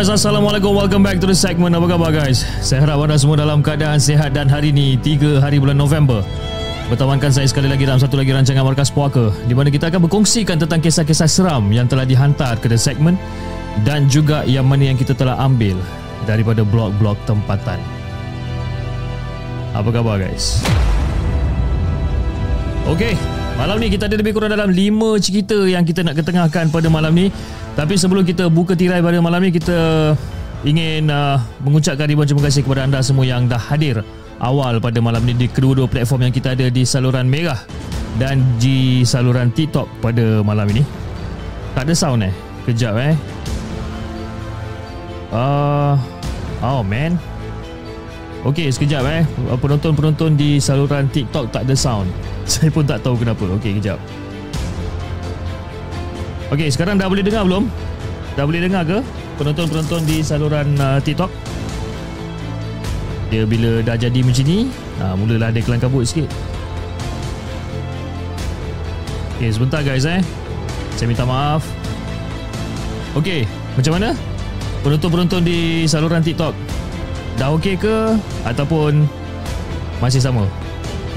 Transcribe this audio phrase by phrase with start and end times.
[0.00, 0.72] Guys, Assalamualaikum.
[0.72, 1.76] Welcome back to the segment.
[1.76, 2.40] Apa khabar guys?
[2.64, 6.24] Saya harap anda semua dalam keadaan sihat dan hari ini 3 hari bulan November.
[6.88, 10.56] Bertawankan saya sekali lagi dalam satu lagi rancangan Markas Puaka di mana kita akan berkongsikan
[10.56, 13.20] tentang kisah-kisah seram yang telah dihantar ke the segment
[13.84, 15.76] dan juga yang mana yang kita telah ambil
[16.24, 17.76] daripada blog-blog tempatan.
[19.76, 20.64] Apa khabar guys?
[22.88, 23.20] Okey,
[23.60, 27.12] malam ni kita ada lebih kurang dalam 5 cerita yang kita nak ketengahkan pada malam
[27.12, 27.28] ni.
[27.76, 30.16] Tapi sebelum kita buka tirai pada malam ni kita
[30.64, 34.00] ingin uh, mengucapkan ribuan terima kasih kepada anda semua yang dah hadir
[34.40, 37.60] awal pada malam ni di kedua-dua platform yang kita ada di saluran Merah
[38.16, 40.80] dan di saluran TikTok pada malam ini.
[41.76, 42.34] Tak ada sound eh?
[42.64, 43.14] Kejap eh.
[45.30, 45.94] Uh,
[46.64, 47.29] oh man.
[48.40, 49.22] Okey, sekejap eh.
[49.60, 52.08] Penonton-penonton di saluran TikTok tak ada sound.
[52.48, 53.44] Saya pun tak tahu kenapa.
[53.60, 54.00] Okey, kejap.
[56.48, 57.68] Okey, sekarang dah boleh dengar belum?
[58.40, 59.04] Dah boleh dengar ke?
[59.36, 61.28] Penonton-penonton di saluran uh, TikTok.
[63.28, 64.72] Dia bila dah jadi macam ni,
[65.04, 66.26] uh, mulalah ada kelang kabut sikit.
[69.36, 70.24] Okey, sebentar guys eh.
[70.96, 71.60] Saya minta maaf.
[73.20, 73.44] Okey,
[73.76, 74.16] macam mana?
[74.80, 76.69] Penonton-penonton di saluran TikTok.
[77.40, 79.08] Dah okey ke ataupun
[80.04, 80.44] masih sama?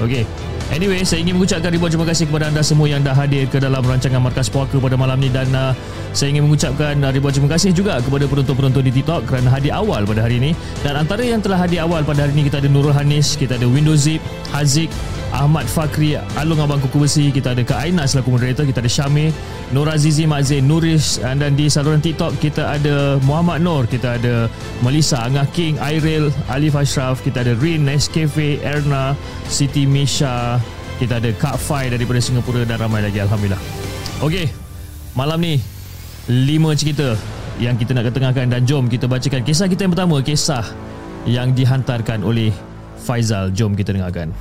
[0.00, 0.24] Okey.
[0.72, 3.84] Anyway, saya ingin mengucapkan ribuan terima kasih kepada anda semua yang dah hadir ke dalam
[3.84, 5.76] rancangan Markas Puaka pada malam ni dan uh,
[6.16, 10.08] saya ingin mengucapkan uh, ribuan terima kasih juga kepada penonton-penonton di TikTok kerana hadir awal
[10.08, 10.56] pada hari ini.
[10.80, 13.68] Dan antara yang telah hadir awal pada hari ini kita ada Nurul Hanis, kita ada
[13.68, 14.24] Windows Zip,
[14.56, 14.88] Haziq,
[15.34, 19.34] Ahmad Fakri, Alung Abang Kuku Besi, kita ada Kak Aina selaku moderator, kita ada Syamir,
[19.74, 24.46] Nur Azizi Mak Zain, Nuris dan di saluran TikTok kita ada Muhammad Nur, kita ada
[24.86, 29.18] Melissa, Angah King, Airil, Alif Ashraf, kita ada Rin, Nescafe, Erna,
[29.50, 30.62] Siti Misha,
[31.02, 33.58] kita ada Kak Fai daripada Singapura dan ramai lagi Alhamdulillah.
[34.22, 34.46] Okey,
[35.18, 35.58] malam ni
[36.30, 37.18] lima cerita
[37.58, 40.62] yang kita nak ketengahkan dan jom kita bacakan kisah kita yang pertama, kisah
[41.26, 42.54] yang dihantarkan oleh
[43.04, 43.52] Faizal.
[43.52, 44.32] Jom kita dengarkan.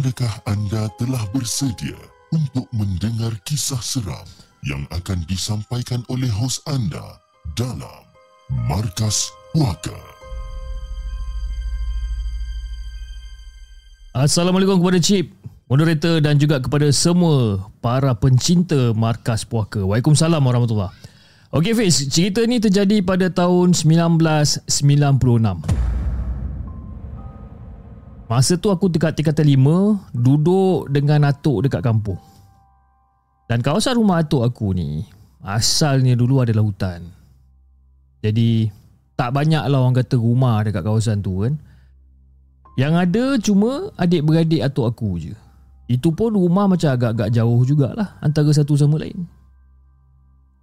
[0.00, 1.92] Adakah anda telah bersedia
[2.32, 4.24] untuk mendengar kisah seram
[4.64, 7.20] yang akan disampaikan oleh hos anda
[7.52, 8.08] dalam
[8.64, 9.92] Markas Puaka?
[14.16, 15.36] Assalamualaikum kepada Cip,
[15.68, 19.84] moderator dan juga kepada semua para pencinta Markas Puaka.
[19.84, 20.96] Waalaikumsalam warahmatullahi
[21.52, 24.64] Okey Fiz, cerita ni terjadi pada tahun 1996.
[28.30, 32.22] Masa tu aku dekat tingkatan lima Duduk dengan atuk dekat kampung.
[33.50, 35.02] Dan kawasan rumah atuk aku ni
[35.42, 37.10] Asalnya dulu adalah hutan.
[38.22, 38.70] Jadi
[39.18, 41.58] Tak banyak lah orang kata rumah dekat kawasan tu kan.
[42.78, 45.34] Yang ada cuma adik-beradik atuk aku je.
[45.90, 49.26] Itu pun rumah macam agak-agak jauh jugalah Antara satu sama lain.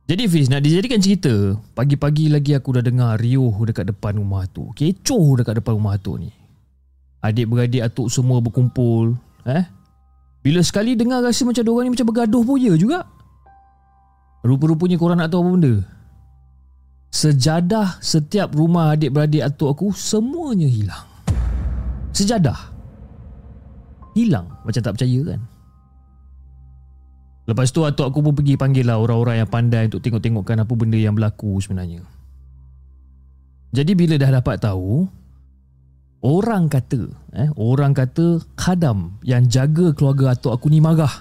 [0.07, 4.71] Jadi Fiz nak dijadikan cerita Pagi-pagi lagi aku dah dengar riuh dekat depan rumah tu
[4.71, 6.31] Kecoh dekat depan rumah tu ni
[7.21, 9.17] Adik-beradik atuk semua berkumpul
[9.47, 9.65] eh?
[10.45, 13.03] Bila sekali dengar rasa macam diorang ni macam bergaduh pun ya juga.
[14.45, 15.75] Rupa-rupanya korang nak tahu apa benda?
[17.11, 21.03] Sejadah setiap rumah adik-beradik atuk aku semuanya hilang.
[22.15, 22.71] Sejadah.
[24.15, 24.47] Hilang.
[24.63, 25.41] Macam tak percaya kan?
[27.47, 30.99] Lepas tu atuk aku pun pergi panggil lah orang-orang yang pandai untuk tengok-tengokkan apa benda
[30.99, 32.03] yang berlaku sebenarnya.
[33.71, 35.07] Jadi bila dah dapat tahu,
[36.17, 41.13] Orang kata, eh, orang kata khadam yang jaga keluarga atuk aku ni marah.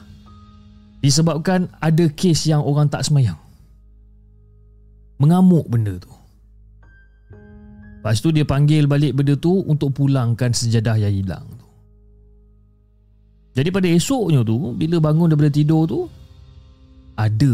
[1.05, 3.37] Disebabkan ada kes yang orang tak semayang.
[5.21, 6.13] Mengamuk benda tu.
[8.01, 11.67] Lepas tu dia panggil balik benda tu untuk pulangkan sejadah yang hilang tu.
[13.57, 16.01] Jadi pada esoknya tu bila bangun daripada tidur tu
[17.17, 17.53] ada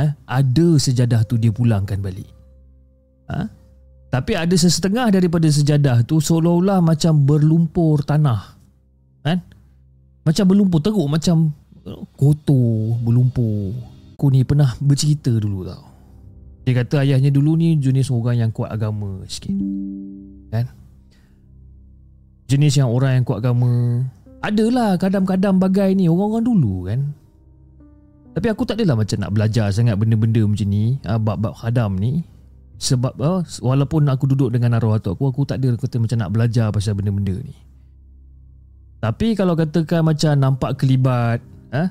[0.00, 2.28] eh, ada sejadah tu dia pulangkan balik.
[3.28, 3.57] Ha?
[4.08, 8.56] Tapi ada sesetengah daripada sejadah tu seolah-olah macam berlumpur tanah.
[9.20, 9.44] Kan?
[10.24, 11.52] Macam berlumpur teruk macam
[12.16, 13.76] kotor, berlumpur.
[14.16, 15.84] Aku ni pernah bercerita dulu tau.
[16.64, 19.54] Dia kata ayahnya dulu ni jenis orang yang kuat agama sikit.
[20.52, 20.66] Kan?
[22.48, 24.04] Jenis yang orang yang kuat agama.
[24.40, 27.00] Adalah kadang-kadang bagai ni orang-orang dulu kan.
[28.32, 30.96] Tapi aku tak adalah macam nak belajar sangat benda-benda macam ni.
[31.04, 32.24] Ah, bab-bab khadam ni.
[32.78, 36.30] Sebab uh, walaupun aku duduk dengan arwah atuk aku, aku tak ada kata macam nak
[36.30, 37.54] belajar pasal benda-benda ni.
[39.02, 41.42] Tapi kalau katakan macam nampak kelibat,
[41.74, 41.90] eh?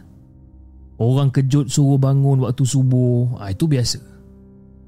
[1.00, 4.00] orang kejut suruh bangun waktu subuh, ah, itu biasa.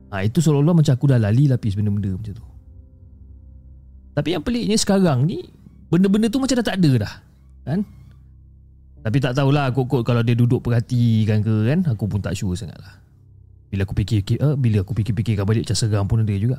[0.10, 2.45] Ah, itu seolah-olah macam aku dah lali lapis benda-benda macam tu.
[4.16, 5.48] Tapi yang peliknya sekarang ni,
[5.92, 7.13] benda-benda tu macam dah tak ada dah.
[7.68, 7.80] Kan?
[9.00, 12.75] Tapi tak tahulah kok-kok kalau dia duduk perhatikan ke kan, aku pun tak sure sangat
[12.80, 13.00] lah.
[13.69, 16.57] Bila aku fikir uh, bila aku fikir-fikirkan balik macam seram pun ada juga.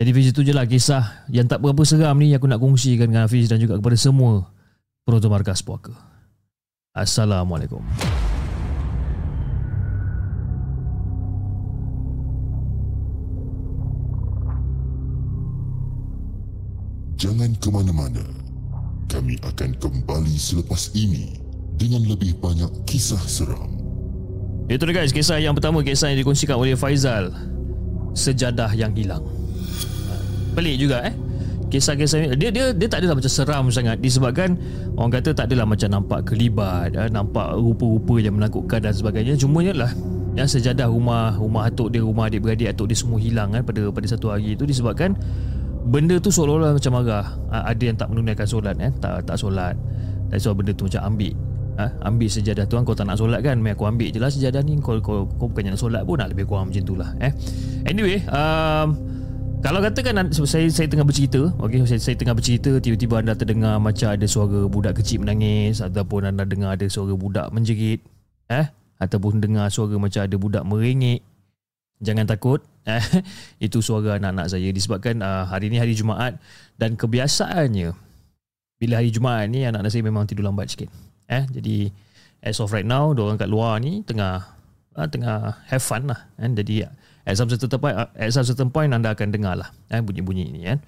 [0.00, 3.12] Jadi Fiz itu je lah kisah yang tak berapa seram ni yang aku nak kongsikan
[3.12, 4.48] dengan Hafiz dan juga kepada semua
[5.04, 5.92] penonton markas puaka.
[6.96, 7.84] Assalamualaikum.
[17.20, 18.24] Jangan ke mana-mana.
[19.12, 21.36] Kami akan kembali selepas ini
[21.76, 23.79] dengan lebih banyak kisah seram.
[24.70, 27.34] Itu dia guys, kisah yang pertama kisah yang dikongsikan oleh Faizal.
[28.14, 29.26] Sejadah yang hilang.
[30.06, 30.14] Ha,
[30.54, 31.14] pelik juga eh.
[31.70, 34.58] Kisah-kisah dia dia dia tak adalah macam seram sangat disebabkan
[34.94, 39.34] orang kata tak adalah macam nampak kelibat, eh, nampak rupa-rupa yang menakutkan dan sebagainya.
[39.34, 39.90] Cuma lah
[40.38, 44.06] yang sejadah rumah rumah atuk dia, rumah adik-beradik atuk dia semua hilang kan pada pada
[44.06, 45.18] satu hari itu disebabkan
[45.90, 47.26] benda tu seolah-olah macam marah.
[47.50, 49.74] Ha, ada yang tak menunaikan solat eh, tak tak solat.
[50.30, 51.34] Dan sebab benda tu macam ambil
[51.76, 51.86] ha?
[52.04, 54.76] Ambil sejadah tu Kau tak nak solat kan Mari aku ambil je lah sejadah ni
[54.80, 57.32] Kau, kau, kau bukannya nak solat pun Nak lebih kurang macam tu lah eh?
[57.86, 58.96] Anyway um,
[59.60, 64.08] Kalau katakan saya, saya tengah bercerita okay, saya, saya tengah bercerita Tiba-tiba anda terdengar Macam
[64.12, 68.00] ada suara budak kecil menangis Ataupun anda dengar Ada suara budak menjerit
[68.50, 68.66] eh?
[69.00, 71.24] Ataupun dengar suara Macam ada budak merengek
[72.00, 73.02] Jangan takut eh?
[73.66, 76.40] Itu suara anak-anak saya Disebabkan uh, hari ni hari Jumaat
[76.80, 77.92] Dan kebiasaannya
[78.80, 81.94] Bila hari Jumaat ni Anak-anak saya memang tidur lambat sikit eh jadi
[82.42, 84.42] as of right now orang kat luar ni tengah
[84.98, 86.26] uh, tengah have fun lah.
[86.34, 86.90] Kan jadi
[87.22, 90.50] at some certain point uh, at some certain point anda akan dengar lah eh bunyi-bunyi
[90.50, 90.78] ni kan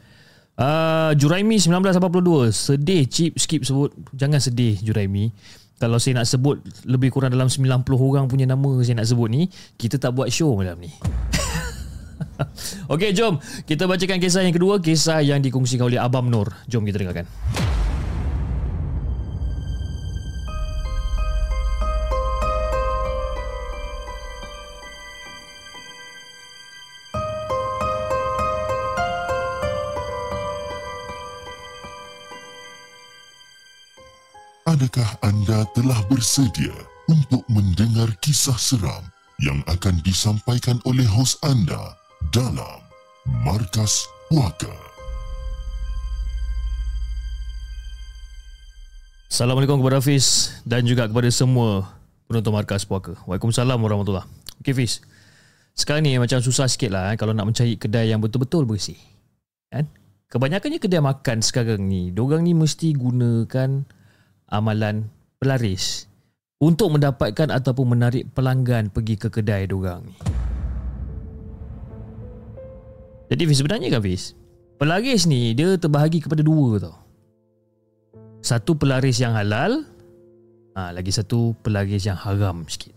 [0.58, 3.94] uh, Juraimi 1982 sedih chip skip sebut.
[4.16, 5.30] Jangan sedih Juraimi.
[5.78, 7.66] Kalau saya nak sebut lebih kurang dalam 90
[7.98, 10.90] orang punya nama saya nak sebut ni kita tak buat show malam ni.
[12.92, 13.42] Okey, jom.
[13.66, 16.54] Kita bacakan kisah yang kedua, kisah yang dikongsikan oleh Abam Nur.
[16.70, 17.26] Jom kita dengarkan.
[34.82, 36.74] Adakah anda telah bersedia
[37.06, 39.06] untuk mendengar kisah seram
[39.38, 41.94] yang akan disampaikan oleh hos anda
[42.34, 42.82] dalam
[43.46, 44.74] Markas Puaka?
[49.30, 51.86] Assalamualaikum kepada Hafiz dan juga kepada semua
[52.26, 53.14] penonton Markas Puaka.
[53.30, 54.26] Waalaikumsalam warahmatullahi
[54.66, 54.98] Okey Fiz,
[55.78, 58.98] sekarang ni macam susah sikit lah eh, kalau nak mencari kedai yang betul-betul bersih.
[59.70, 59.86] Kan?
[60.26, 64.01] Kebanyakannya kedai makan sekarang ni, diorang ni mesti gunakan
[64.52, 65.08] amalan
[65.40, 66.06] pelaris
[66.62, 70.14] untuk mendapatkan ataupun menarik pelanggan pergi ke kedai diorang ni.
[73.32, 74.36] Jadi Fiz sebenarnya kan Fiz,
[74.76, 77.00] pelaris ni dia terbahagi kepada dua tau.
[78.44, 79.88] Satu pelaris yang halal,
[80.76, 82.92] ha, lagi satu pelaris yang haram sikit.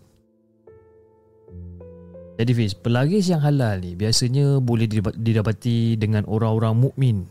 [2.36, 4.84] Jadi Fiz, pelaris yang halal ni biasanya boleh
[5.16, 7.24] didapati dengan orang-orang mukmin,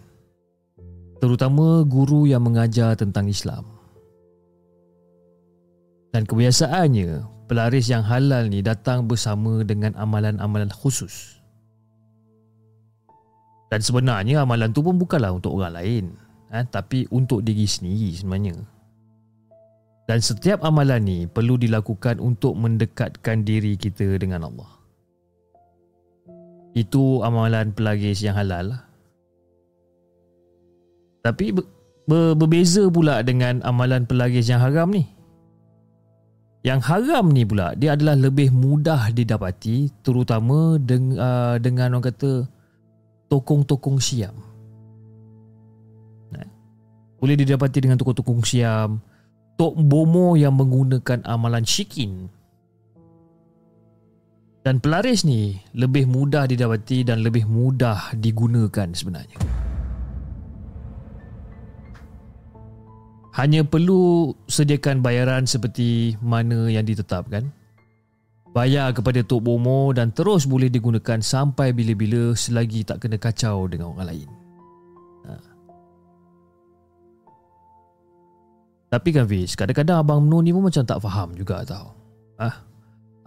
[1.21, 3.74] terutama guru yang mengajar tentang Islam.
[6.15, 11.43] Dan kebiasaannya, pelaris yang halal ni datang bersama dengan amalan-amalan khusus.
[13.67, 16.15] Dan sebenarnya amalan tu pun bukanlah untuk orang lain,
[16.55, 18.55] eh, tapi untuk diri sendiri sebenarnya.
[20.07, 24.71] Dan setiap amalan ni perlu dilakukan untuk mendekatkan diri kita dengan Allah.
[26.79, 28.71] Itu amalan pelaris yang halal.
[31.27, 35.11] Tapi ber- berbeza pula dengan amalan pelaris yang haram ni.
[36.65, 42.49] Yang haram ni pula dia adalah lebih mudah didapati terutama dengan, uh, dengan orang kata
[43.29, 44.33] tokong-tokong siam.
[46.33, 46.49] Eh,
[47.21, 48.97] boleh didapati dengan tokong-tokong siam,
[49.61, 52.33] tok bomo yang menggunakan amalan syikin.
[54.65, 59.64] Dan pelaris ni lebih mudah didapati dan lebih mudah digunakan sebenarnya.
[63.35, 67.51] Hanya perlu sediakan bayaran seperti mana yang ditetapkan.
[68.55, 73.91] Bayar kepada Tok Bomo dan terus boleh digunakan sampai bila-bila selagi tak kena kacau dengan
[73.91, 74.29] orang lain.
[75.27, 75.31] Ha.
[78.95, 81.91] Tapi kan Fiz, kadang-kadang Abang Mno ni pun macam tak faham juga tau.
[82.39, 82.63] Ah,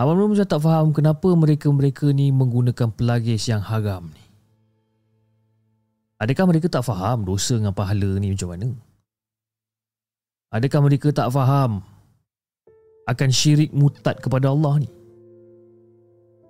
[0.00, 4.24] Abang Mno macam tak faham kenapa mereka-mereka ni menggunakan pelagis yang haram ni.
[6.24, 8.87] Adakah mereka tak faham dosa dengan pahala ni macam mana?
[10.48, 11.84] Adakah mereka tak faham
[13.04, 14.88] akan syirik mutad kepada Allah ni?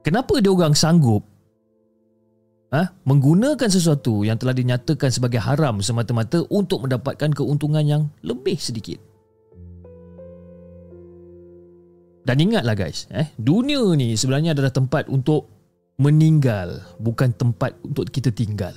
[0.06, 1.26] Kenapa dia orang sanggup
[2.70, 9.02] ha, menggunakan sesuatu yang telah dinyatakan sebagai haram semata-mata untuk mendapatkan keuntungan yang lebih sedikit?
[12.22, 15.50] Dan ingatlah guys, eh, dunia ni sebenarnya adalah tempat untuk
[15.98, 18.76] meninggal, bukan tempat untuk kita tinggal.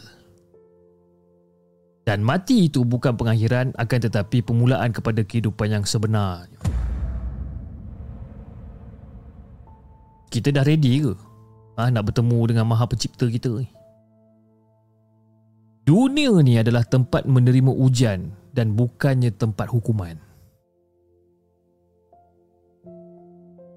[2.01, 6.49] Dan mati itu bukan pengakhiran akan tetapi permulaan kepada kehidupan yang sebenar.
[10.33, 11.13] Kita dah ready ke?
[11.77, 13.69] Ha, nak bertemu dengan maha pencipta kita ni?
[15.85, 20.15] Dunia ni adalah tempat menerima ujian dan bukannya tempat hukuman.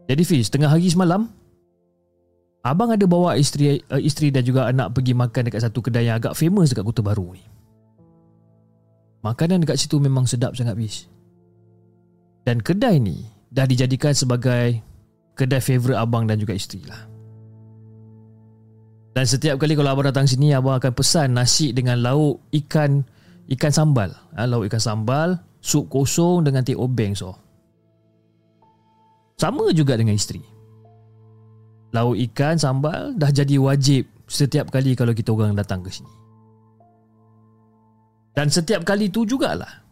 [0.04, 1.33] Jadi Fiz, tengah hari semalam,
[2.61, 6.21] abang ada bawa isteri uh, isteri dan juga anak pergi makan dekat satu kedai yang
[6.21, 7.40] agak famous dekat Kota Baru ni.
[9.25, 11.09] Makanan dekat situ memang sedap sangat bis.
[12.45, 14.85] Dan kedai ni dah dijadikan sebagai
[15.33, 17.00] kedai favourite abang dan juga isteri lah.
[19.16, 23.00] Dan setiap kali kalau abang datang sini abang akan pesan nasi dengan lauk ikan
[23.49, 24.12] ikan sambal.
[24.37, 27.33] Ha, lauk ikan sambal, sup kosong dengan teh obeng so.
[29.40, 30.45] Sama juga dengan isteri.
[31.97, 36.24] Lauk ikan sambal dah jadi wajib setiap kali kalau kita orang datang ke sini.
[38.35, 39.85] Dan setiap kali tu jugalah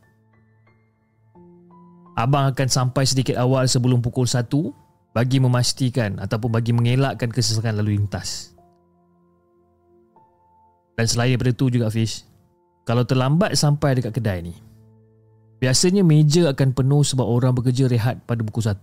[2.12, 4.44] Abang akan sampai sedikit awal sebelum pukul 1
[5.16, 8.52] bagi memastikan ataupun bagi mengelakkan kesesakan lalu lintas.
[10.92, 12.28] Dan selain daripada tu juga Fish,
[12.84, 14.52] kalau terlambat sampai dekat kedai ni,
[15.56, 18.76] biasanya meja akan penuh sebab orang bekerja rehat pada pukul 1.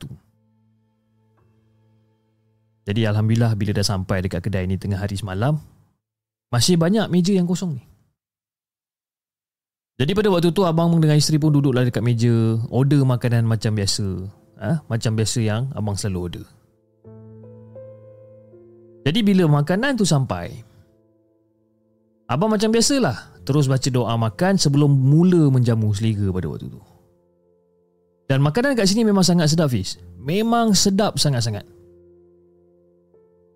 [2.90, 5.62] Jadi Alhamdulillah bila dah sampai dekat kedai ni tengah hari semalam,
[6.50, 7.89] masih banyak meja yang kosong ni.
[10.00, 14.08] Jadi pada waktu tu abang dengan isteri pun duduklah dekat meja order makanan macam biasa.
[14.64, 14.80] Ha?
[14.88, 16.46] Macam biasa yang abang selalu order.
[19.04, 20.56] Jadi bila makanan tu sampai,
[22.32, 26.80] abang macam biasalah terus baca doa makan sebelum mula menjamu selera pada waktu tu.
[28.30, 30.00] Dan makanan kat sini memang sangat sedap Fiz.
[30.22, 31.66] Memang sedap sangat-sangat.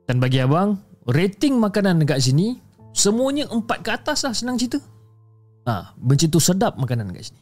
[0.09, 2.57] Dan bagi abang, rating makanan dekat sini
[2.91, 4.81] semuanya empat ke atas lah senang cerita.
[5.63, 7.41] Ha, begitu sedap makanan kat sini.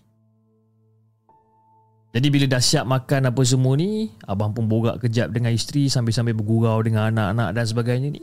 [2.12, 6.36] Jadi bila dah siap makan apa semua ni, abang pun borak kejap dengan isteri sambil-sambil
[6.36, 8.22] bergurau dengan anak-anak dan sebagainya ni.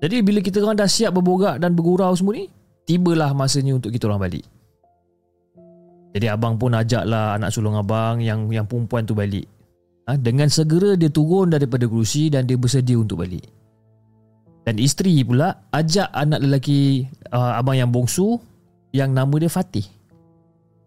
[0.00, 2.48] Jadi bila kita orang dah siap berborak dan bergurau semua ni,
[2.88, 4.44] tibalah masanya untuk kita orang balik.
[6.16, 9.46] Jadi abang pun ajaklah anak sulung abang yang yang perempuan tu balik.
[10.08, 13.44] Ha, dengan segera dia turun daripada kerusi dan dia bersedia untuk balik.
[14.64, 18.40] Dan isteri pula ajak anak lelaki uh, abang yang bongsu
[18.90, 19.86] yang nama dia Fatih.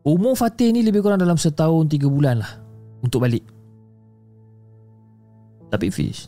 [0.03, 2.51] Umur Fatih ni lebih kurang dalam setahun tiga bulan lah
[2.99, 3.43] untuk balik.
[5.71, 6.27] Tapi Fish,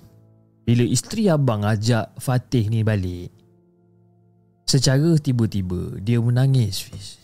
[0.64, 3.30] bila isteri abang ajak Fatih ni balik,
[4.66, 7.22] secara tiba-tiba dia menangis Fish.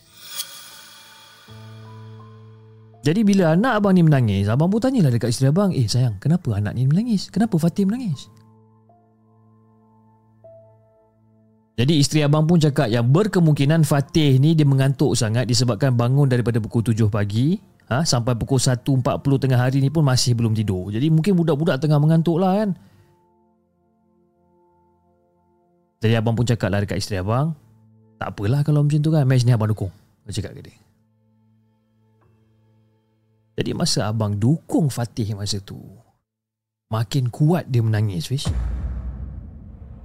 [3.01, 6.53] Jadi bila anak abang ni menangis, abang pun tanyalah dekat isteri abang, eh sayang, kenapa
[6.53, 7.33] anak ni menangis?
[7.33, 8.29] Kenapa Fatih menangis?
[11.79, 16.59] Jadi isteri abang pun cakap yang berkemungkinan Fatih ni dia mengantuk sangat disebabkan bangun daripada
[16.59, 17.55] pukul 7 pagi
[17.87, 19.03] ha, sampai pukul 1.40
[19.39, 20.91] tengah hari ni pun masih belum tidur.
[20.91, 22.69] Jadi mungkin budak-budak tengah mengantuk lah kan.
[26.01, 27.53] Jadi abang pun cakap lah dekat isteri abang,
[28.17, 29.93] tak apalah kalau macam tu kan, match ni abang dukung.
[30.25, 30.77] Dia cakap ke dia.
[33.61, 35.77] Jadi masa abang dukung Fatih masa tu,
[36.89, 38.49] makin kuat dia menangis, Fish.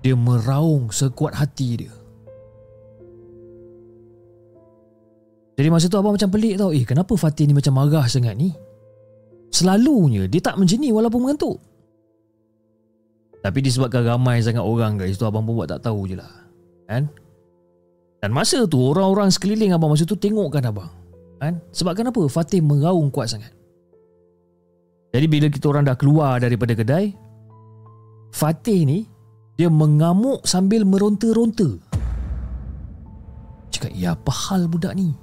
[0.06, 1.90] Dia meraung sekuat hati dia.
[5.58, 6.70] Jadi masa tu abang macam pelik tau.
[6.70, 8.54] Eh kenapa Fatih ni macam marah sangat ni?
[9.50, 11.58] Selalunya dia tak menjeni walaupun mengantuk.
[13.42, 16.30] Tapi disebabkan ramai sangat orang guys tu abang pun buat tak tahu je lah.
[16.86, 17.10] Kan?
[18.22, 20.94] Dan masa tu orang-orang sekeliling abang masa tu tengokkan abang.
[21.42, 21.58] Kan?
[21.74, 22.22] Sebab kenapa?
[22.30, 23.50] Fatih meraung kuat sangat.
[25.10, 27.10] Jadi bila kita orang dah keluar daripada kedai,
[28.30, 29.15] Fatih ni
[29.56, 31.80] dia mengamuk sambil meronta-ronta.
[33.72, 35.16] Cakap, ya apa hal budak ni?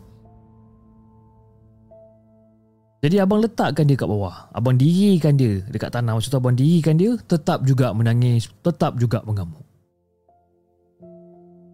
[3.03, 4.47] Jadi abang letakkan dia kat bawah.
[4.55, 6.15] Abang dirikan dia dekat tanah.
[6.15, 9.61] Maksud tu abang dirikan dia, tetap juga menangis, tetap juga mengamuk.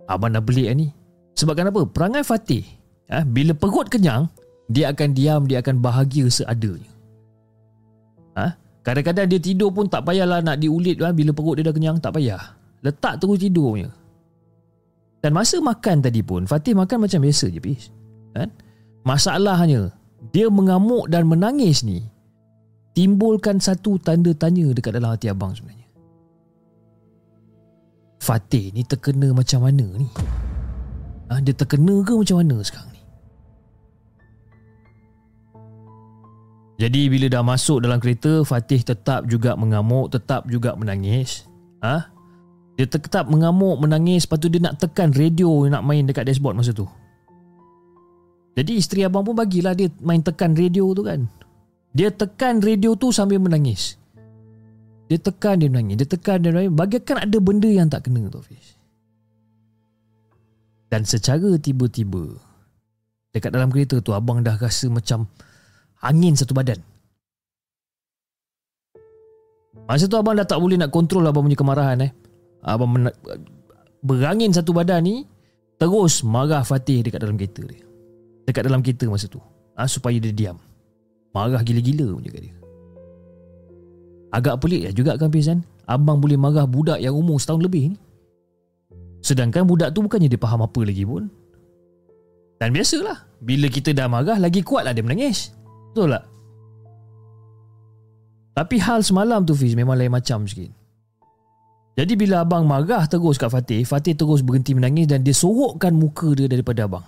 [0.10, 0.90] Abang dah belik ni.
[1.38, 1.86] Sebab kenapa?
[1.86, 2.66] Perangai Fatih,
[3.14, 4.26] eh, bila perut kenyang,
[4.66, 6.89] dia akan diam, dia akan bahagia seadanya.
[8.80, 12.16] Kadang-kadang dia tidur pun tak payahlah nak diulit kan bila perut dia dah kenyang, tak
[12.16, 12.40] payah.
[12.80, 13.92] Letak terus tidur punya.
[15.20, 17.92] Dan masa makan tadi pun, Fatih makan macam biasa je, Pis.
[18.32, 18.48] Kan?
[19.04, 19.92] Masalahnya,
[20.32, 22.08] dia mengamuk dan menangis ni
[22.96, 25.88] timbulkan satu tanda tanya dekat dalam hati abang sebenarnya.
[28.20, 30.08] Fatih ni terkena macam mana ni?
[31.32, 32.89] Ha, dia terkena ke macam mana sekarang
[36.80, 41.44] Jadi bila dah masuk dalam kereta, Fatih tetap juga mengamuk, tetap juga menangis.
[41.84, 42.08] Ha?
[42.80, 46.72] Dia tetap mengamuk, menangis, lepas tu dia nak tekan radio nak main dekat dashboard masa
[46.72, 46.88] tu.
[48.56, 51.28] Jadi isteri abang pun bagilah dia main tekan radio tu kan.
[51.92, 54.00] Dia tekan radio tu sambil menangis.
[55.12, 56.00] Dia tekan dia menangis.
[56.00, 56.72] Dia tekan dia menangis.
[56.72, 58.80] Bagaikan ada benda yang tak kena tu Fiz.
[60.88, 62.40] Dan secara tiba-tiba
[63.36, 65.28] dekat dalam kereta tu abang dah rasa macam
[66.04, 66.80] angin satu badan.
[69.90, 72.12] Masa tu abang dah tak boleh nak kontrol abang punya kemarahan eh.
[72.62, 73.18] Abang men-
[74.06, 75.26] berangin satu badan ni
[75.82, 77.82] terus marah Fatih dekat dalam kereta dia.
[78.46, 79.42] Dekat dalam kereta masa tu.
[79.80, 80.58] Ha, supaya dia diam.
[81.34, 82.56] Marah gila-gila pun cakap dia.
[84.30, 87.98] Agak pelik ya juga kan Pizan abang boleh marah budak yang umur setahun lebih ni.
[89.26, 91.28] Sedangkan budak tu bukannya dia faham apa lagi pun.
[92.62, 93.26] Dan biasalah.
[93.42, 95.59] Bila kita dah marah lagi kuatlah dia menangis
[95.92, 96.26] betul tak?
[98.60, 100.68] Tapi hal semalam tu Fiz memang lain macam sikit.
[101.96, 106.32] Jadi bila abang marah terus kat Fatih Fatih terus berhenti menangis dan dia sorokkan muka
[106.36, 107.08] dia daripada abang.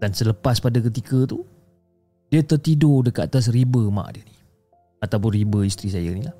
[0.00, 1.48] Dan selepas pada ketika tu
[2.28, 4.36] Dia tertidur dekat atas riba mak dia ni.
[5.00, 6.36] Ataupun riba isteri saya ni lah.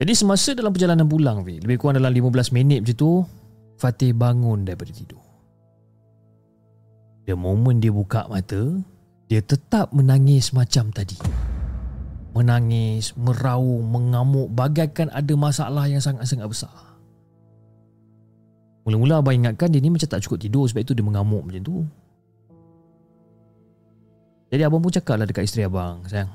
[0.00, 3.12] Jadi semasa dalam perjalanan pulang Lebih kurang dalam 15 minit macam tu
[3.76, 5.19] Fatih bangun daripada tidur
[7.30, 8.82] The moment dia buka mata
[9.30, 11.14] Dia tetap menangis macam tadi
[12.34, 16.90] Menangis, meraung, mengamuk Bagaikan ada masalah yang sangat-sangat besar
[18.90, 21.76] Mula-mula abang ingatkan dia ni macam tak cukup tidur sebab itu dia mengamuk macam tu.
[24.50, 26.32] Jadi abang pun cakap lah dekat isteri abang, sayang.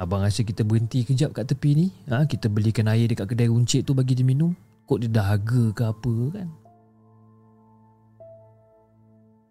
[0.00, 3.86] Abang rasa kita berhenti kejap kat tepi ni, ha, kita belikan air dekat kedai runcit
[3.86, 4.50] tu bagi dia minum.
[4.88, 6.48] Kok dia dahaga ke apa kan?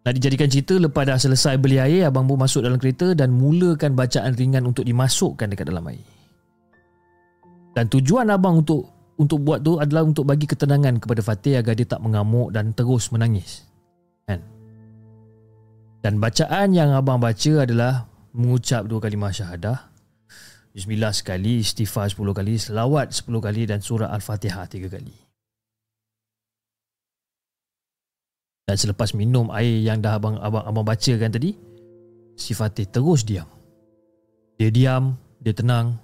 [0.01, 3.93] Nak dijadikan cerita lepas dah selesai beli air, abang pun masuk dalam kereta dan mulakan
[3.93, 6.01] bacaan ringan untuk dimasukkan dekat dalam air.
[7.77, 8.89] Dan tujuan abang untuk
[9.21, 13.13] untuk buat tu adalah untuk bagi ketenangan kepada Fatih agar dia tak mengamuk dan terus
[13.13, 13.69] menangis.
[14.25, 14.41] Kan?
[16.01, 19.93] Dan bacaan yang abang baca adalah mengucap dua kalimah syahadah.
[20.73, 25.13] Bismillah sekali, istighfar sepuluh kali, selawat sepuluh kali dan surah Al-Fatihah tiga kali.
[28.71, 31.59] Dan selepas minum air yang dah abang abang abang bacakan tadi,
[32.39, 33.49] si Fatih terus diam.
[34.55, 35.99] Dia diam, dia tenang,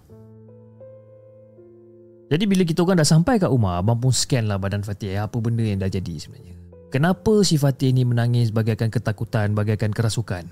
[2.28, 5.36] jadi bila kita orang dah sampai kat rumah, abang pun scan lah badan Fatih apa
[5.40, 6.60] benda yang dah jadi sebenarnya.
[6.92, 10.44] Kenapa si Fatih ni menangis bagaikan ketakutan, bagaikan kerasukan?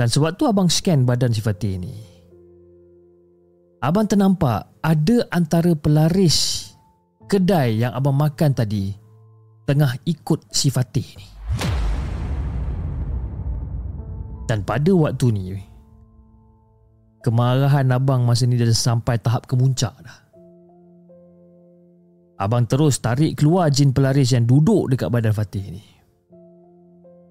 [0.00, 1.92] Dan sebab tu abang scan badan si Fatih ni.
[3.84, 6.72] Abang ternampak ada antara pelaris
[7.28, 8.96] kedai yang abang makan tadi
[9.68, 11.28] tengah ikut si Fatih ni.
[14.48, 15.44] Dan pada waktu ni,
[17.18, 20.18] Kemarahan abang masa ni dah sampai tahap kemuncak dah.
[22.38, 25.84] Abang terus tarik keluar jin pelaris yang duduk dekat badan Fatih ni.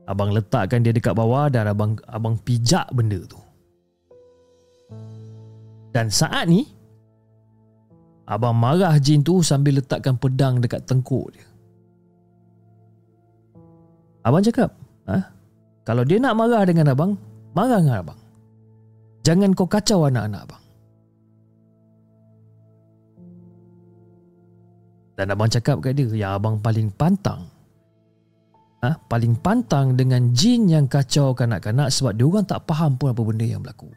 [0.04, 3.40] Abang letakkan dia dekat bawah dan abang abang pijak benda tu.
[5.96, 6.68] Dan saat ni
[8.28, 11.48] abang marah jin tu sambil letakkan pedang dekat tengkuk dia.
[14.28, 14.76] Abang cakap,
[15.08, 15.24] ha?
[15.88, 17.16] kalau dia nak marah dengan abang,
[17.56, 18.20] marah dengan abang.
[19.24, 20.64] Jangan kau kacau anak-anak abang.
[25.16, 27.48] Dan abang cakap kat dia yang abang paling pantang.
[28.84, 29.00] Ha?
[29.08, 33.48] Paling pantang dengan jin yang kacau kanak-kanak sebab dia orang tak faham pun apa benda
[33.48, 33.88] yang berlaku.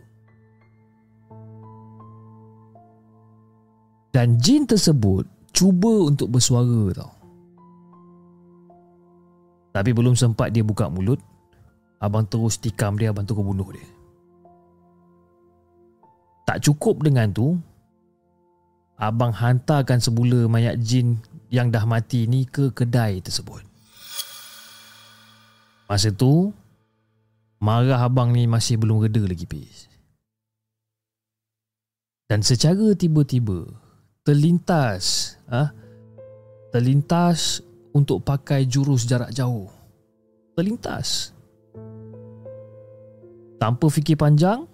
[4.14, 7.19] Dan jin tersebut cuba untuk bersuara tau.
[9.70, 11.22] Tapi belum sempat dia buka mulut,
[12.02, 13.86] abang terus tikam dia, abang terus bunuh dia.
[16.48, 17.54] Tak cukup dengan tu,
[18.98, 23.62] abang hantarkan semula mayat jin yang dah mati ni ke kedai tersebut.
[25.86, 26.50] Masa tu,
[27.62, 29.86] marah abang ni masih belum reda lagi, Pis.
[32.30, 33.66] Dan secara tiba-tiba,
[34.22, 35.74] terlintas ha?
[36.70, 39.66] terlintas untuk pakai jurus jarak jauh.
[40.54, 41.34] Terlintas.
[43.60, 44.64] Tanpa fikir panjang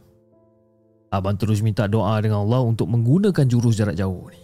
[1.10, 4.40] abang terus minta doa dengan Allah untuk menggunakan jurus jarak jauh ni.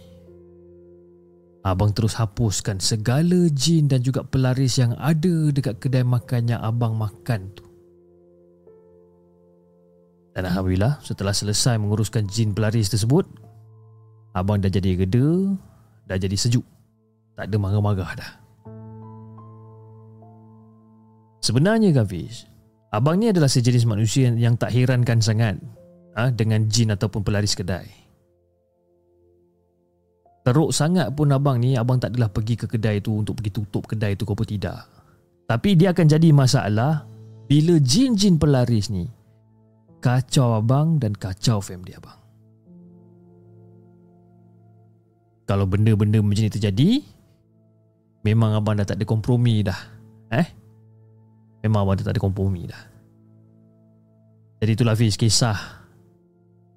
[1.63, 6.99] Abang terus hapuskan segala jin dan juga pelaris yang ada dekat kedai makan yang abang
[6.99, 7.63] makan tu.
[10.35, 13.29] Dan Alhamdulillah setelah selesai menguruskan jin pelaris tersebut
[14.33, 15.53] Abang dah jadi reda
[16.09, 16.65] Dah jadi sejuk.
[17.37, 18.42] Tak ada marah-marah dah
[21.43, 22.47] Sebenarnya Gavish
[22.95, 25.59] Abang ni adalah sejenis manusia yang tak herankan sangat
[26.15, 27.83] ha, Dengan jin ataupun pelaris kedai.
[30.47, 33.83] Teruk sangat pun abang ni Abang tak adalah pergi ke kedai tu Untuk pergi tutup
[33.83, 34.87] kedai tu Kau tidak.
[35.43, 37.03] Tapi dia akan jadi masalah
[37.51, 39.03] Bila jin-jin pelaris ni
[39.99, 42.19] Kacau abang dan kacau family abang.
[45.43, 47.03] Kalau benda-benda macam ni terjadi
[48.23, 49.75] memang abang dah tak ada kompromi dah
[50.31, 50.62] eh
[51.63, 52.83] memang abang dah tak ada kompromi dah.
[54.59, 55.55] Jadi itulah Hafiz kisah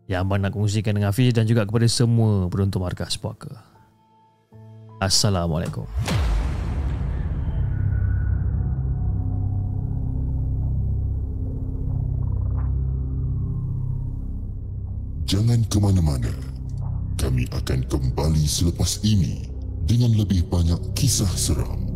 [0.06, 3.50] yang abang nak kongsikan dengan Hafiz dan juga kepada semua penonton markas puaka.
[5.02, 5.84] Assalamualaikum.
[15.26, 16.30] Jangan ke mana-mana.
[17.18, 19.50] Kami akan kembali selepas ini
[19.82, 21.95] dengan lebih banyak kisah seram.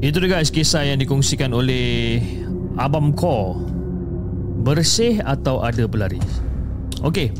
[0.00, 2.24] Itu dia guys kisah yang dikongsikan oleh
[2.80, 3.60] Abam Ko
[4.64, 6.24] Bersih atau ada pelaris
[7.04, 7.32] Okey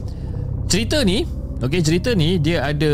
[0.68, 1.24] Cerita ni
[1.60, 2.92] Okey cerita ni dia ada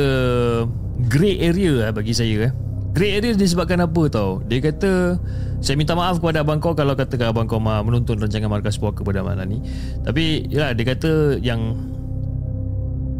[1.06, 2.52] grey area lah bagi saya eh.
[2.96, 4.40] Grey area disebabkan apa tau?
[4.48, 5.20] Dia kata
[5.60, 9.20] saya minta maaf kepada abang kau kalau kata abang kau menonton rancangan Markas Puaka pada
[9.20, 9.58] malam ni.
[10.00, 11.76] Tapi ya dia kata yang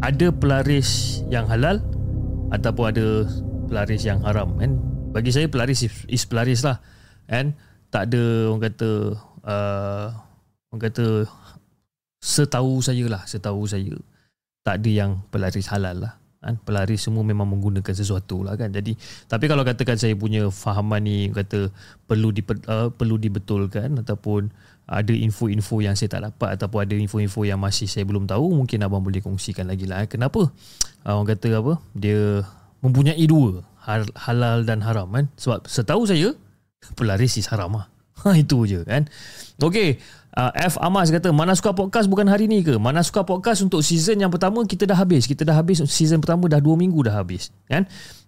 [0.01, 1.77] ada pelaris yang halal
[2.49, 3.05] ataupun ada
[3.69, 4.81] pelaris yang haram kan.
[5.17, 6.77] Bagi saya pelaris is pelaris lah.
[7.25, 7.57] Kan?
[7.89, 10.07] Tak ada orang kata uh,
[10.69, 11.25] orang kata
[12.21, 13.97] setahu saya lah, setahu saya.
[14.61, 16.21] Tak ada yang pelaris halal lah.
[16.37, 18.69] Kan pelari semua memang menggunakan sesuatu lah kan.
[18.69, 18.93] Jadi
[19.25, 21.73] tapi kalau katakan saya punya fahaman ni kata
[22.05, 24.53] perlu di uh, perlu dibetulkan ataupun
[24.85, 28.85] ada info-info yang saya tak dapat ataupun ada info-info yang masih saya belum tahu mungkin
[28.85, 30.05] abang boleh kongsikan lagi lah.
[30.05, 30.53] Kenapa?
[31.01, 31.73] Uh, orang kata apa?
[31.97, 32.45] Dia
[32.85, 33.65] mempunyai dua
[34.27, 35.31] halal dan haram kan?
[35.39, 36.35] Sebab setahu saya
[36.93, 37.87] pelari si haram lah
[38.23, 39.05] ha, itu je kan?
[39.57, 39.97] Okey,
[40.37, 40.77] uh, F.
[40.81, 42.77] Amas kata mana suka podcast bukan hari ni ke?
[42.77, 45.25] Mana suka podcast untuk season yang pertama kita dah habis.
[45.25, 47.85] Kita dah habis season pertama dah 2 minggu dah habis kan?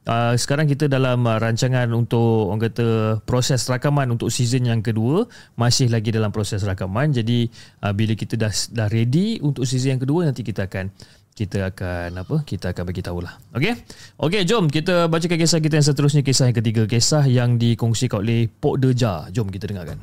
[0.10, 2.88] Uh, sekarang kita dalam uh, rancangan untuk orang kata
[3.30, 7.14] proses rakaman untuk season yang kedua masih lagi dalam proses rakaman.
[7.14, 7.46] Jadi
[7.86, 10.90] uh, bila kita dah dah ready untuk season yang kedua nanti kita akan
[11.36, 13.74] kita akan apa kita akan bagi tahulah okey?
[14.20, 16.22] Okey jom kita bacakan kisah kita yang seterusnya.
[16.24, 16.84] Kisah yang ketiga.
[16.86, 19.28] Kisah yang dikongsikan oleh Pok Deja.
[19.32, 20.00] Jom kita dengarkan.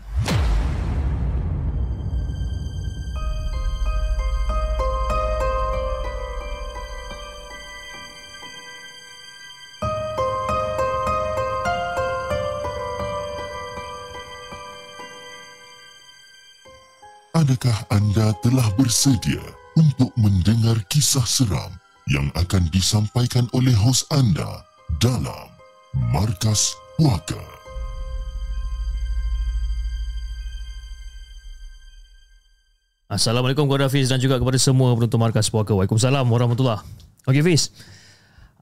[17.36, 19.44] Adakah anda telah bersedia
[19.76, 21.68] untuk mendengar kisah seram
[22.08, 24.64] yang akan disampaikan oleh hos anda
[25.04, 25.52] dalam
[26.08, 27.36] Markas Puaka?
[33.06, 35.76] Assalamualaikum kepada Hafiz dan juga kepada semua penonton Markas Puaka.
[35.76, 36.82] Waalaikumsalam warahmatullahi
[37.28, 37.70] Okey Hafiz,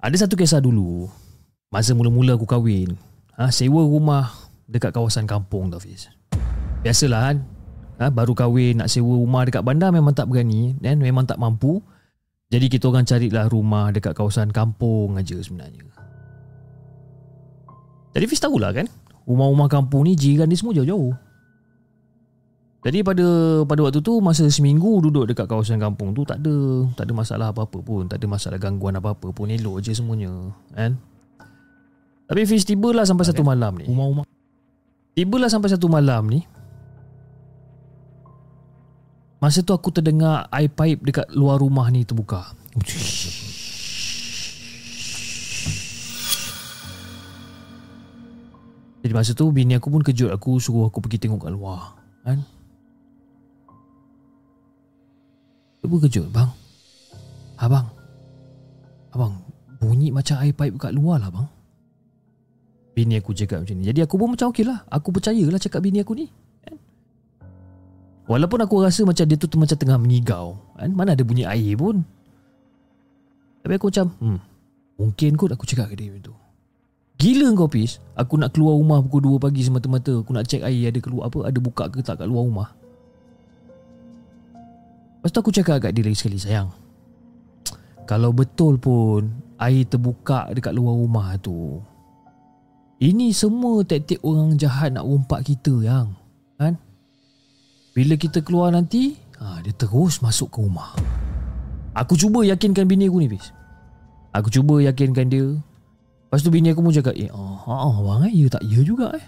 [0.03, 1.07] ada satu kisah dulu.
[1.71, 2.99] Masa mula-mula aku kahwin,
[3.39, 4.35] ha, sewa rumah
[4.67, 6.11] dekat kawasan kampung tu Hafiz.
[6.83, 7.37] Biasalah kan,
[7.99, 11.83] ha, baru kahwin nak sewa rumah dekat bandar memang tak berani dan memang tak mampu.
[12.53, 15.83] Jadi kita orang carilah rumah dekat kawasan kampung aja sebenarnya.
[18.15, 18.87] Jadi Fiz tahulah kan
[19.27, 21.11] rumah-rumah kampung ni jiran ni semua jauh-jauh.
[22.85, 23.27] Jadi pada
[23.65, 27.49] pada waktu tu masa seminggu duduk dekat kawasan kampung tu tak ada tak ada masalah
[27.49, 30.31] apa-apa pun tak ada masalah gangguan apa-apa pun elok je semuanya
[30.77, 31.01] kan?
[32.29, 33.89] Tapi Fiz tibalah sampai satu malam ni.
[33.89, 34.25] Rumah-rumah
[35.15, 36.43] Tibalah sampai satu malam ni
[39.45, 42.57] Masa tu aku terdengar air pipe dekat luar rumah ni terbuka.
[49.05, 50.33] Jadi masa tu bini aku pun kejut.
[50.33, 51.93] Aku suruh aku pergi tengok kat luar
[52.25, 52.41] kan?
[55.85, 56.49] Pun kejut bang
[57.61, 57.93] Abang
[59.13, 59.45] Abang
[59.77, 61.45] bunyi macam air pipe kat luar lah bang.
[62.97, 63.93] Bini aku cakap macam ni.
[63.93, 66.33] Jadi aku pun macam okey lah Aku percayalah cakap bini aku ni?
[68.25, 70.89] Walaupun aku rasa macam dia tu, tu macam tengah mengigau kan?
[70.97, 72.01] Mana ada bunyi air pun.
[73.61, 74.39] Tapi aku macam hmm,
[74.95, 76.33] Mungkin kot aku cakap ke dia tu.
[77.19, 77.99] Gila kau pis.
[78.15, 80.23] Aku nak keluar rumah pukul 2 pagi semata-mata.
[80.23, 82.69] Aku nak cek air ada keluar apa Ada buka ke tak kat luar rumah.
[85.25, 86.69] Lepas tu aku cakap kat dia lagi sekali Sayang
[88.05, 91.81] Kalau betul pun Air terbuka dekat luar rumah tu
[93.01, 96.13] Ini semua taktik orang jahat nak rompak kita yang
[97.95, 100.99] Bila kita keluar nanti ha, Dia terus masuk ke rumah.
[101.95, 103.55] Aku cuba yakinkan bini aku ni Pis
[104.35, 105.47] Aku cuba yakinkan dia.
[106.27, 109.15] Lepas tu bini aku pun cakap Eh ah, ah, abang eh Ya tak ya juga
[109.15, 109.25] eh.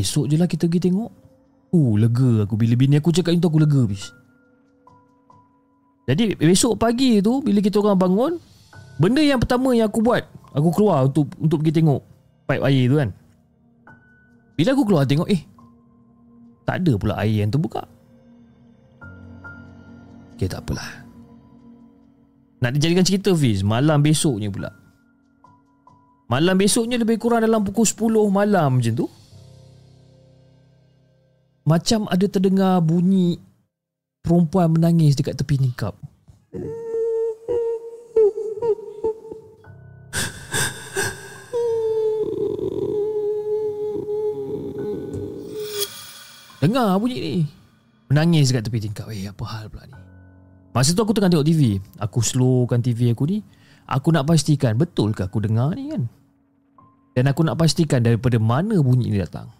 [0.00, 1.12] Esok je lah kita pergi tengok.
[1.76, 2.56] Uh lega aku.
[2.56, 4.08] Bila bini aku cakap itu aku lega bis
[6.08, 8.32] Jadi besok pagi tu Bila kita orang bangun
[8.96, 10.24] Benda yang pertama yang aku buat
[10.56, 12.00] Aku keluar untuk untuk pergi tengok
[12.48, 13.10] Pipe air tu kan.
[14.56, 15.53] Bila aku keluar tengok Eh
[16.64, 17.84] Tak ada pula air yang terbuka
[20.34, 21.04] Okay tak apalah
[22.64, 24.84] Nak dijadikan cerita Fiz Malam besoknya pula
[26.24, 29.06] Malam besoknya lebih kurang dalam pukul 10 malam macam tu.
[31.64, 33.40] Macam ada terdengar bunyi
[34.24, 35.96] perempuan menangis dekat tepi nikap.
[46.64, 47.34] Dengar bunyi ni.
[48.08, 49.12] Menangis dekat tepi tingkap.
[49.12, 49.92] Eh, apa hal pula ni?
[50.72, 51.76] Masa tu aku tengah tengok TV.
[52.00, 53.44] Aku slowkan TV aku ni.
[53.84, 56.08] Aku nak pastikan betul ke aku dengar ni kan?
[57.12, 59.52] Dan aku nak pastikan daripada mana bunyi ni datang.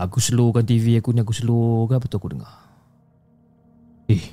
[0.00, 2.56] Aku slowkan TV aku ni aku slowkan betul aku dengar.
[4.08, 4.24] Eh.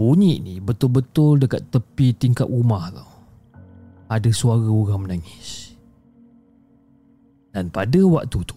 [0.00, 3.12] Bunyi ni betul-betul dekat tepi tingkap rumah tau.
[4.08, 5.76] Ada suara orang menangis.
[7.52, 8.56] Dan pada waktu tu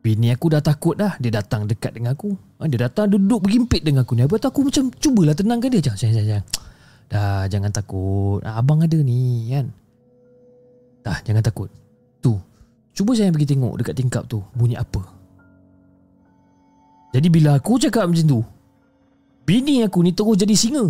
[0.00, 1.12] Bini aku dah takut dah.
[1.20, 2.32] Dia datang dekat dengan aku.
[2.32, 4.24] Ha, Dia datang duduk bergimpit dengan aku ni.
[4.24, 5.92] Lepas aku macam Cubalah tenangkan dia.
[5.92, 6.42] Jangan, jangan, jangan
[7.10, 8.40] Dah jangan takut.
[8.46, 9.68] Ah, Abang ada ni kan?
[11.04, 11.68] Dah jangan takut.
[12.24, 12.32] Tu
[12.96, 15.04] Cuba saya pergi tengok dekat tingkap tu Bunyi apa.
[17.10, 18.40] Jadi bila aku cakap macam tu
[19.44, 20.88] Bini aku ni terus jadi singa.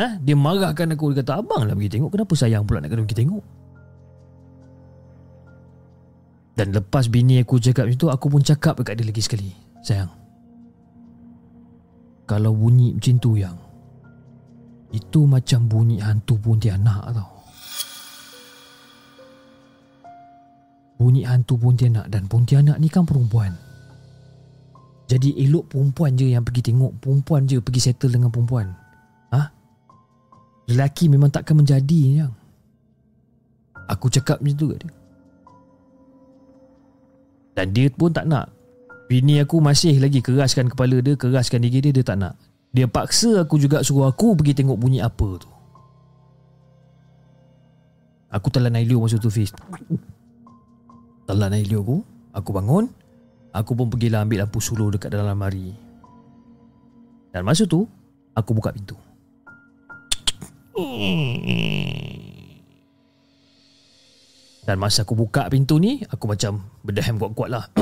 [0.00, 0.16] Ha?
[0.22, 1.12] Dia marahkan aku.
[1.12, 2.08] Dia kata abang lah pergi tengok.
[2.14, 3.57] Kenapa sayang pula nak kena pergi tengok
[6.58, 10.10] Dan lepas bini aku cakap macam tu Aku pun cakap dekat dia lagi sekali Sayang
[12.26, 13.54] Kalau bunyi macam tu yang
[14.90, 17.30] Itu macam bunyi hantu pontianak tau.
[20.98, 23.54] Bunyi hantu pontianak Dan pontianak ni kan perempuan.
[25.06, 28.66] Jadi elok perempuan je yang pergi tengok Perempuan je pergi settle dengan perempuan.
[29.30, 29.42] Ha?
[30.74, 32.34] Lelaki memang takkan menjadi yang.
[33.88, 34.97] Aku cakap macam tu kat dia
[37.58, 38.54] Dan dia pun tak nak.
[39.10, 42.38] Bini aku masih lagi keraskan kepala dia Keraskan diri dia Dia tak nak.
[42.70, 45.50] Dia paksa aku juga suruh aku pergi tengok bunyi apa tu.
[48.30, 49.50] Aku telan air liur masa tu Fiz.
[51.26, 51.98] Telan air liur aku.
[52.30, 52.86] Aku bangun.
[53.50, 55.74] Aku pun pergilah ambil lampu suluh dekat dalam lemari.
[57.34, 57.88] Dan masa tu
[58.38, 58.94] Aku buka pintu
[64.68, 67.64] Dan masa aku buka pintu ni Aku macam berdahem kuat-kuat lah.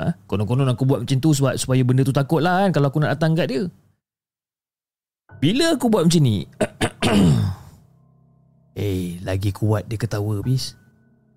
[0.00, 0.08] Ha?
[0.24, 3.12] Konon-konon aku buat macam tu sebab Supaya benda tu takut lah kan Kalau aku nak
[3.18, 3.68] datang kat dia.
[5.36, 6.46] Bila aku buat macam ni?
[8.72, 10.72] Eh lagi kuat dia ketawa bis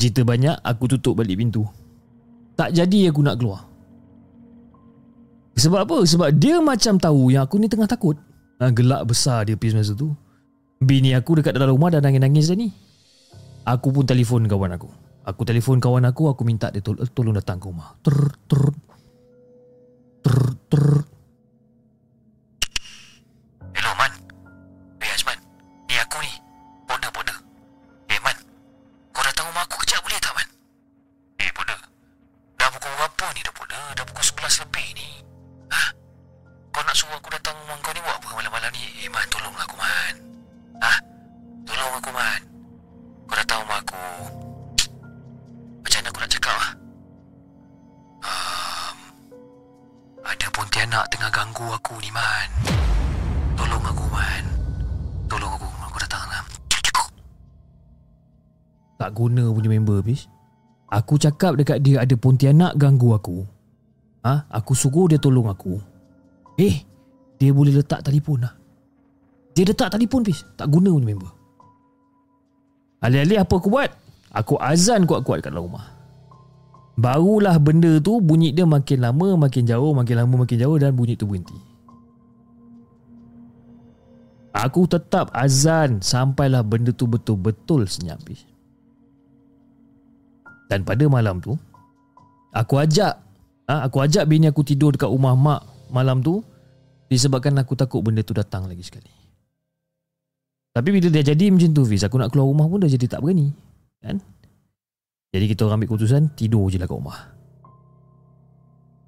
[0.00, 1.68] Cerita banyak Aku tutup balik pintu.
[2.56, 3.68] Tak jadi aku nak keluar.
[5.60, 5.98] Sebab apa?
[6.08, 8.16] Sebab dia macam tahu Yang aku ni tengah takut.
[8.64, 10.16] Ha, Gelak besar dia bis masa tu.
[10.80, 12.72] Bini aku dekat dalam rumah Dah nangis-nangis dah ni.
[13.68, 14.88] Aku pun telefon kawan aku.
[15.20, 17.92] Aku telefon kawan aku Aku minta dia tol- tolong datang ke rumah.
[18.00, 18.16] Ter,
[18.48, 18.62] ter,
[20.24, 20.38] ter,
[20.72, 20.84] ter,
[61.10, 63.42] Aku cakap dekat dia ada Pontianak ganggu aku.
[64.22, 64.46] Ha?
[64.46, 65.74] Aku suruh dia tolong aku.
[66.54, 66.86] Eh,
[67.34, 68.54] dia boleh letak telefon lah.
[69.50, 70.46] Dia letak telefon bis.
[70.54, 71.34] Tak guna punya member.
[73.02, 73.90] Alih-alih apa aku buat?
[74.30, 75.90] Aku azan kuat-kuat kat dalam rumah.
[76.94, 81.18] Barulah benda tu bunyi dia makin lama makin jauh, makin lama makin jauh dan bunyi
[81.18, 81.58] tu berhenti.
[84.54, 88.49] Aku tetap azan sampailah benda tu betul-betul senyap bis.
[90.70, 91.58] Dan pada malam tu
[92.54, 93.18] Aku ajak
[93.66, 96.38] ha, Aku ajak bini aku tidur dekat rumah mak Malam tu
[97.10, 99.10] Disebabkan aku takut benda tu datang lagi sekali.
[100.70, 103.18] Tapi bila dia jadi macam tu Fiz Aku nak keluar rumah pun dah jadi tak
[103.26, 103.50] berani
[103.98, 104.22] Kan?
[105.34, 107.18] Jadi kita orang ambil keputusan Tidur je lah kat rumah.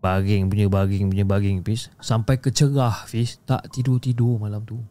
[0.03, 1.95] Baring punya baring punya baring Fiz.
[2.03, 4.83] Sampai kecerah Fiz Tak tidur-tidur malam tu.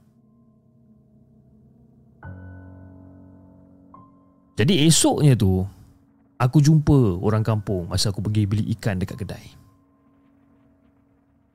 [4.55, 5.67] Jadi esoknya tu
[6.41, 9.45] Aku jumpa orang kampung masa aku pergi beli ikan dekat kedai.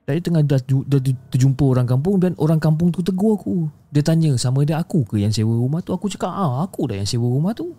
[0.07, 1.03] Saya tengah dah, dah
[1.35, 3.67] terjumpa orang kampung dan orang kampung tu tegur aku.
[3.91, 5.91] Dia tanya sama ada aku ke yang sewa rumah tu.
[5.91, 7.75] Aku cakap, ah aku dah yang sewa rumah tu.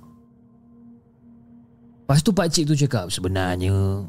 [2.03, 4.03] Lepas tu pakcik tu cakap, sebenarnya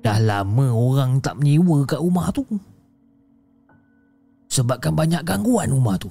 [0.00, 2.48] dah lama orang tak menyewa kat rumah tu.
[4.48, 6.08] Sebabkan banyak gangguan rumah tu.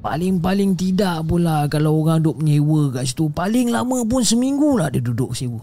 [0.00, 3.28] Paling-paling tidak pula kalau orang duk menyewa kat situ.
[3.28, 5.60] Paling lama pun seminggu lah dia duduk sewa.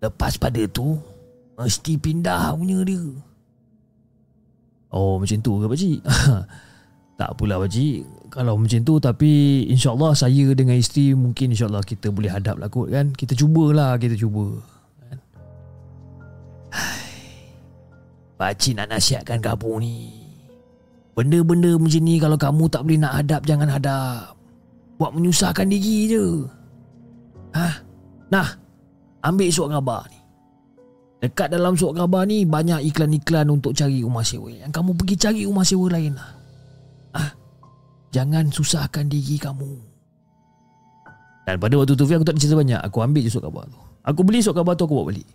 [0.00, 0.96] Lepas pada tu,
[1.60, 3.04] mesti pindah punya dia.
[4.88, 6.00] Oh macam tu ke pakcik?
[7.20, 8.08] tak pula pakcik.
[8.32, 12.88] Kalau macam tu tapi insyaAllah saya dengan isteri mungkin insyaAllah kita boleh hadap lah kot
[12.88, 13.12] kan.
[13.12, 14.64] Kita cubalah kita cuba.
[15.04, 15.18] Kan?
[18.40, 20.19] Pakcik nak nasihatkan kamu ni.
[21.18, 24.38] Benda-benda macam ni kalau kamu tak boleh nak hadap jangan hadap.
[24.96, 26.24] Buat menyusahkan diri je.
[27.56, 27.68] Ha?
[28.30, 28.48] Nah,
[29.26, 30.20] ambil surat khabar ni.
[31.20, 34.48] Dekat dalam surat khabar ni banyak iklan-iklan untuk cari rumah sewa.
[34.48, 36.30] Yang kamu pergi cari rumah sewa lain lah.
[37.18, 37.24] Ha?
[38.14, 39.72] Jangan susahkan diri kamu.
[41.48, 42.80] Dan pada waktu tu aku tak cerita banyak.
[42.86, 43.80] Aku ambil je surat khabar tu.
[44.06, 45.28] Aku beli surat khabar tu aku bawa balik.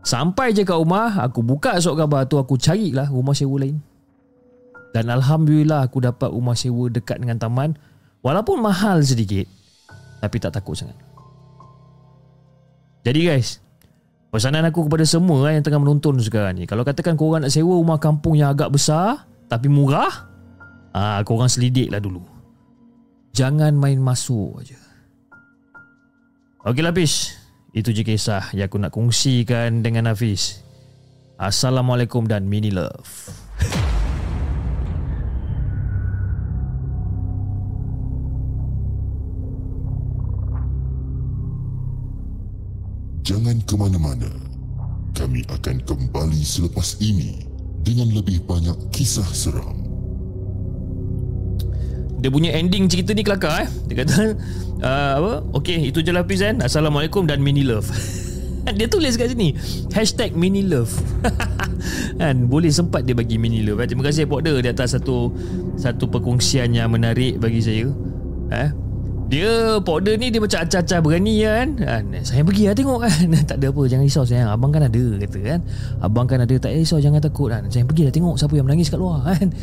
[0.00, 3.78] Sampai je kat rumah, aku buka surat khabar tu, aku carilah rumah sewa lain.
[4.90, 7.78] Dan Alhamdulillah aku dapat rumah sewa dekat dengan taman
[8.20, 9.46] Walaupun mahal sedikit
[10.18, 10.98] Tapi tak takut sangat.
[13.06, 13.62] Jadi guys
[14.30, 16.62] Pesanan aku kepada semua yang tengah menonton sekarang ni.
[16.62, 20.30] Kalau katakan korang nak sewa rumah kampung yang agak besar Tapi murah
[20.94, 22.22] ah, Korang selidik lah dulu.
[23.30, 24.78] Jangan main masuk aja.
[26.66, 27.38] Okey Lapis
[27.70, 30.66] Itu je kisah yang aku nak kongsikan dengan Hafiz.
[31.38, 33.49] Assalamualaikum dan mini love
[43.30, 44.26] Jangan ke mana-mana.
[45.14, 47.46] Kami akan kembali selepas ini
[47.86, 49.86] dengan lebih banyak kisah seram.
[52.18, 53.68] Dia punya ending cerita ni kelakar eh.
[53.86, 54.18] Dia kata
[54.82, 55.32] uh, apa?
[55.54, 56.58] Okey, itu je lah kan.
[56.58, 57.86] Assalamualaikum dan mini love.
[58.76, 59.56] dia tulis kat sini
[59.90, 60.92] Hashtag mini love
[62.20, 63.88] kan boleh sempat dia bagi mini love eh.
[63.88, 65.32] terima kasih Pokda di atas satu
[65.80, 67.88] satu perkongsian yang menarik bagi saya
[68.52, 68.70] eh
[69.30, 71.78] dia powder ni dia macam acah-acah berani kan?
[71.78, 72.02] kan?
[72.26, 73.30] Saya pergi lah tengok kan?
[73.48, 74.50] Tak ada apa Jangan risau sayang.
[74.50, 75.60] Abang kan ada kata kan?
[76.02, 77.62] Abang kan ada Tak risau jangan takut kan?
[77.70, 79.54] Saya pergi lah tengok Siapa yang menangis kat luar kan?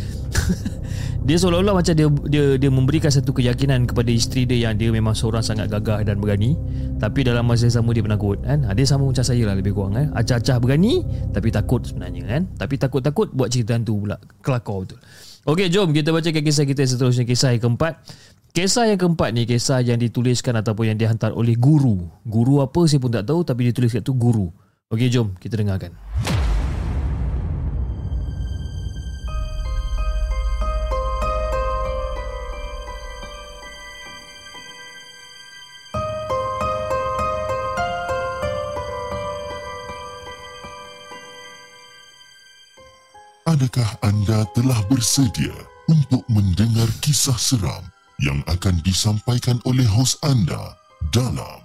[1.28, 5.12] Dia seolah-olah macam dia, dia dia memberikan satu keyakinan Kepada isteri dia Yang dia memang
[5.12, 6.56] seorang sangat gagah dan berani.
[7.04, 8.64] Tapi dalam masa yang sama dia penakut kan?
[8.72, 10.08] Dia sama macam saya lah lebih kurang kan?
[10.16, 11.04] Acah-acah berani
[11.36, 12.42] Tapi takut sebenarnya kan?
[12.56, 15.00] Tapi takut-takut buat cerita tu pula Kelakar betul.
[15.48, 17.24] Okey jom kita bacakan kisah kita seterusnya.
[17.24, 18.00] Kisah yang keempat
[18.58, 22.10] Kisah yang keempat ni kisah yang dituliskan ataupun yang dihantar oleh guru.
[22.26, 24.50] Guru apa saya pun tak tahu tapi ditulis kat tu guru.
[24.90, 25.94] Okey jom kita dengarkan.
[43.46, 45.54] Adakah anda telah bersedia
[45.86, 47.86] untuk mendengar kisah seram
[48.18, 50.74] yang akan disampaikan oleh hos anda
[51.14, 51.62] dalam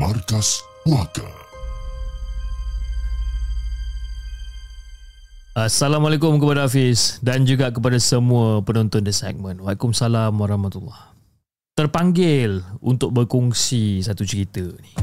[0.00, 1.28] Markas Puaka.
[5.52, 9.60] Assalamualaikum kepada Hafiz dan juga kepada semua penonton di segmen.
[9.60, 11.12] Waalaikumsalam warahmatullahi
[11.76, 14.96] Terpanggil untuk berkongsi satu cerita ni.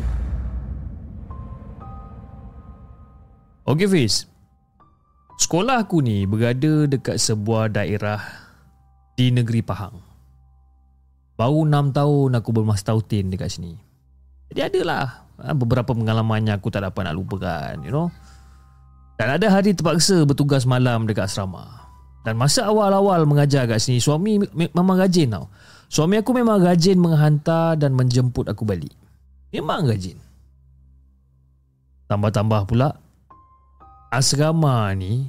[3.70, 4.26] Okey Fiz,
[5.38, 8.26] sekolah aku ni berada dekat sebuah daerah
[9.14, 10.09] di negeri Pahang.
[11.40, 13.80] Baru 6 tahun aku bermastautin dekat sini.
[14.52, 18.12] Jadi adalah ha, beberapa pengalaman yang aku tak dapat nak lupakan, you know.
[19.16, 21.88] Dan ada hari terpaksa bertugas malam dekat asrama.
[22.28, 25.48] Dan masa awal-awal mengajar kat sini, suami memang rajin tau.
[25.88, 28.92] Suami aku memang rajin menghantar dan menjemput aku balik.
[29.56, 30.20] Memang rajin.
[32.12, 33.00] Tambah-tambah pula,
[34.12, 35.24] asrama ni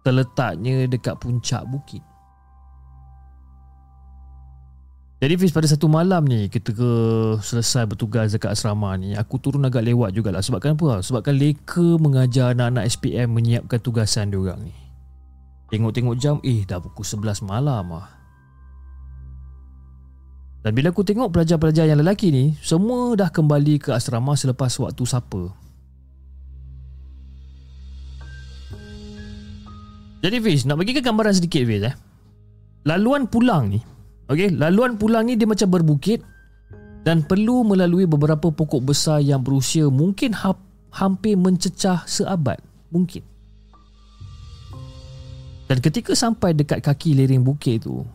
[0.00, 2.00] terletaknya dekat puncak bukit.
[5.22, 6.82] Jadi Fiz pada satu malam ni ketika
[7.38, 10.98] selesai bertugas dekat asrama ni aku turun agak lewat jugalah sebabkan apa?
[10.98, 14.74] Sebabkan leka mengajar anak-anak SPM menyiapkan tugasan dia orang ni.
[15.70, 18.10] Tengok-tengok jam eh dah pukul 11 malam ah.
[20.66, 25.06] Dan bila aku tengok pelajar-pelajar yang lelaki ni semua dah kembali ke asrama selepas waktu
[25.06, 25.54] sapa.
[30.18, 31.94] Jadi Fiz nak bagi ke gambaran sedikit Fiz eh.
[32.82, 33.91] Laluan pulang ni
[34.32, 36.24] Okey, laluan pulang ni dia macam berbukit
[37.04, 40.56] dan perlu melalui beberapa pokok besar yang berusia mungkin ha-
[40.88, 42.56] hampir mencecah seabad,
[42.88, 43.20] mungkin.
[45.68, 48.08] Dan ketika sampai dekat kaki lereng bukit tu,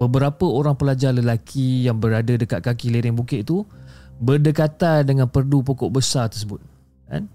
[0.00, 3.68] beberapa orang pelajar lelaki yang berada dekat kaki lereng bukit tu
[4.16, 6.64] berdekatan dengan perdu pokok besar tersebut.
[7.12, 7.28] Kan?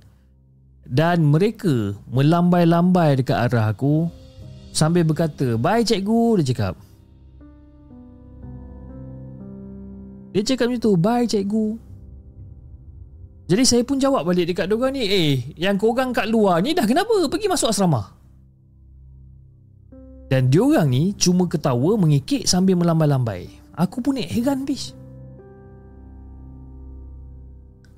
[0.90, 4.10] Dan mereka melambai-lambai dekat arah aku
[4.74, 6.91] sambil berkata, "Bye cikgu," dia cakap.
[10.32, 11.68] Dia cakap macam tu Bye cikgu.
[13.52, 16.88] Jadi saya pun jawab balik dekat diorang ni Eh yang korang kat luar ni dah
[16.88, 18.16] kenapa Pergi masuk asrama?
[20.32, 23.52] Dan diorang ni Cuma ketawa mengikik sambil melambai-lambai.
[23.76, 24.96] Aku pun ni heran bis.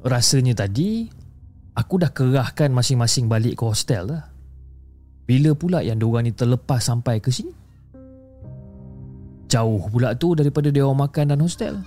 [0.01, 1.05] Rasanya tadi
[1.77, 4.29] Aku dah kerahkan masing-masing balik ke hostel lah.
[5.25, 7.53] Bila pula yang diorang ni terlepas sampai ke sini?
[9.49, 11.77] Jauh pula tu daripada dia orang makan dan hostel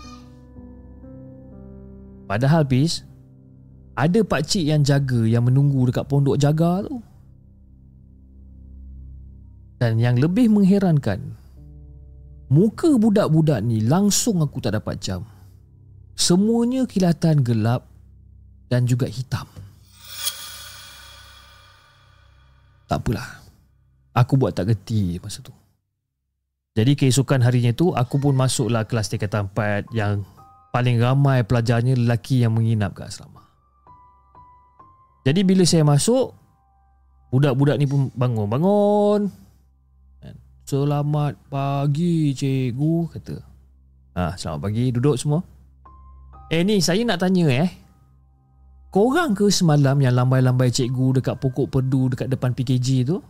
[2.26, 3.06] Padahal bis
[3.94, 6.98] Ada pakcik yang jaga Yang menunggu dekat pondok jaga tu.
[9.78, 11.38] Dan yang lebih mengherankan
[12.50, 15.22] Muka budak-budak ni Langsung aku tak dapat jam.
[16.18, 17.86] Semuanya kilatan gelap
[18.66, 19.46] Dan juga hitam.
[22.86, 23.42] Tak apalah.
[24.14, 25.52] Aku buat tak geti masa tu.
[26.78, 30.22] Jadi keesokan harinya tu aku pun masuklah kelas tingkatan 4 yang
[30.76, 33.40] paling ramai pelajarnya lelaki yang menginap kat asrama.
[35.24, 36.36] Jadi bila saya masuk,
[37.32, 38.44] budak-budak ni pun bangun.
[38.44, 39.20] Bangun.
[40.68, 43.36] Selamat pagi cikgu, kata.
[44.20, 45.40] Ha, selamat pagi, duduk semua.
[46.52, 47.72] Eh ni, saya nak tanya eh.
[48.92, 53.24] Korang ke semalam yang lambai-lambai cikgu dekat pokok perdu dekat depan PKG tu?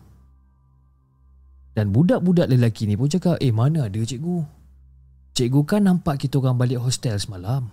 [1.78, 4.55] Dan budak-budak lelaki ni pun cakap, eh mana ada cikgu?
[5.36, 7.68] Cikgu kan nampak kita orang balik hostel semalam.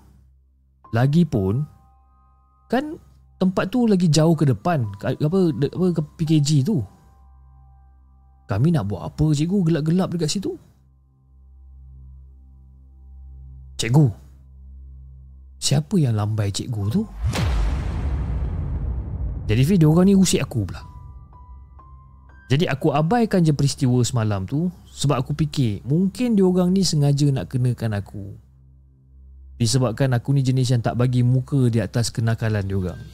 [0.92, 1.64] Lagipun
[2.68, 3.00] kan
[3.40, 6.84] tempat tu lagi jauh ke depan apa apa ke PKG tu.
[8.52, 10.60] Kami nak buat apa cikgu gelap-gelap dekat situ?
[13.80, 14.12] Cikgu.
[15.64, 17.08] Siapa yang lambai cikgu tu?
[19.48, 20.93] Jadi video orang ni usik aku pula.
[22.54, 27.26] Jadi aku abaikan je peristiwa semalam tu sebab aku fikir mungkin dia orang ni sengaja
[27.34, 28.38] nak kenakan aku.
[29.58, 33.14] Disebabkan aku ni jenis yang tak bagi muka di atas kenakalan dia orang ni.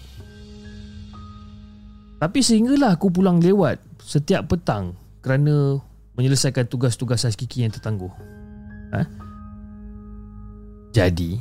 [2.19, 4.91] Tapi sehinggalah aku pulang lewat setiap petang
[5.23, 5.79] kerana
[6.19, 8.11] menyelesaikan tugas-tugas hakiki yang tertangguh.
[8.91, 9.07] Ha?
[10.91, 11.39] Jadi,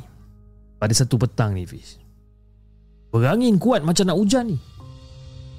[0.79, 1.99] pada satu petang ni Fiz,
[3.11, 4.57] berangin kuat macam nak hujan ni.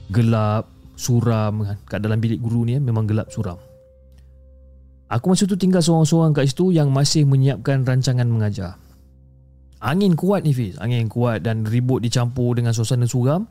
[0.08, 3.56] Gelap, suram kan kat dalam bilik guru ni eh, memang gelap suram.
[5.08, 8.76] Aku masa tu tinggal seorang-seorang kat situ yang masih menyiapkan rancangan mengajar.
[9.80, 13.48] Angin kuat ni Fiz, angin kuat dan ribut dicampur dengan suasana suram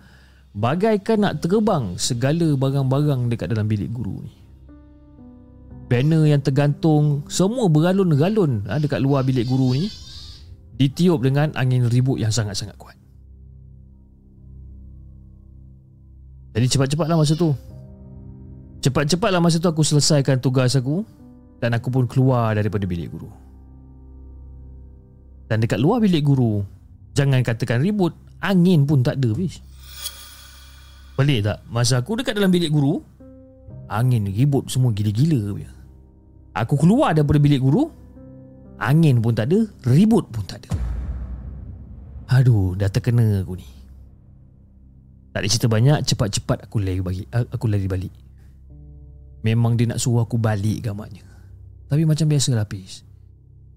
[0.53, 4.31] bagaikan nak terbang segala barang-barang dekat dalam bilik guru ni.
[5.89, 9.89] Banner yang tergantung semua beralun-galun ha, dekat luar bilik guru ni
[10.77, 12.98] ditiup dengan angin ribut yang sangat-sangat kuat.
[16.60, 17.55] Jadi cepat-cepatlah masa tu
[18.84, 21.07] Cepat-cepatlah masa tu aku selesaikan tugas aku
[21.64, 23.32] Dan aku pun keluar daripada bilik guru
[25.47, 26.60] Dan dekat luar bilik guru
[27.16, 28.12] Jangan katakan ribut
[28.43, 29.64] Angin pun tak ada bis
[31.20, 31.60] Pelik tak?
[31.68, 33.03] Masa aku dekat dalam bilik guru,
[33.91, 35.51] angin ribut semua gila-gila.
[36.55, 37.91] Aku keluar daripada bilik guru,
[38.80, 40.72] angin pun tak ada, ribut pun tak ada.
[42.39, 43.68] Aduh, dah terkena aku ni.
[45.30, 47.27] Tak ada cerita banyak, cepat-cepat aku lari balik.
[47.32, 48.13] Aku lari balik.
[49.45, 51.23] Memang dia nak suruh aku balik gamaknya.
[51.88, 53.05] Tapi macam biasa lah Pis.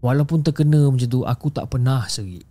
[0.02, 2.42] Walaupun terkena macam tu, aku tak pernah serik.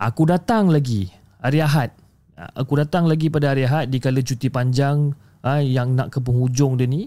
[0.00, 1.06] Aku datang lagi
[1.38, 1.94] hari Ahad
[2.34, 5.14] Ah, aku datang lagi pada hari Ahad di kala cuti panjang
[5.46, 7.06] ha, yang nak ke penghujung dia ni.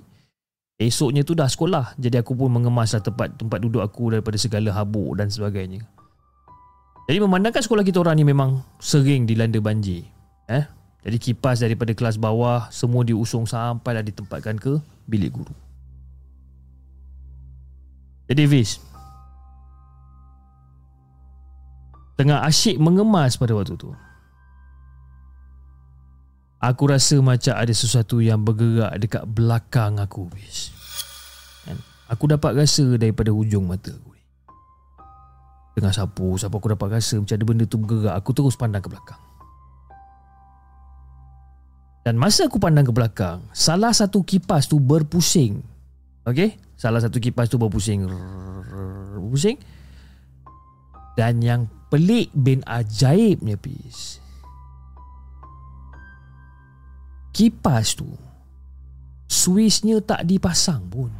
[0.79, 1.99] Esoknya tu dah sekolah.
[1.99, 5.83] Jadi aku pun mengemaslah tempat tempat duduk aku daripada segala habuk dan sebagainya.
[7.11, 10.07] Jadi memandangkan sekolah kita orang ni memang sering dilanda banjir.
[10.47, 10.63] Eh?
[11.03, 15.55] Jadi kipas daripada kelas bawah semua diusung sampailah ditempatkan ke bilik guru.
[18.27, 18.83] Jadi Fiz
[22.19, 23.95] Tengah asyik mengemas pada waktu tu
[26.57, 30.73] Aku rasa macam ada sesuatu yang bergerak dekat belakang aku bis.
[31.63, 31.77] Kan?
[32.09, 34.17] Aku dapat rasa daripada hujung mata aku.
[35.77, 38.17] Tengah sapu, sapu aku dapat rasa macam ada benda tu bergerak.
[38.17, 39.21] Aku terus pandang ke belakang.
[42.07, 45.59] Dan masa aku pandang ke belakang, salah satu kipas tu berpusing.
[46.23, 46.55] Okey?
[46.79, 48.07] Salah satu kipas tu berpusing.
[49.19, 49.59] Berpusing.
[51.19, 54.23] Dan yang pelik bin ajaibnya, Pis
[57.37, 58.09] kipas tu
[59.29, 61.11] Switchnya tak dipasang pun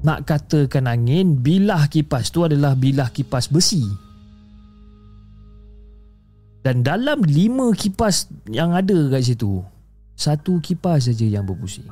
[0.00, 4.07] Nak katakan angin Bilah kipas tu adalah bilah kipas besi
[6.62, 9.62] Dan dalam lima kipas yang ada kat situ
[10.18, 11.86] Satu kipas saja yang berpusing.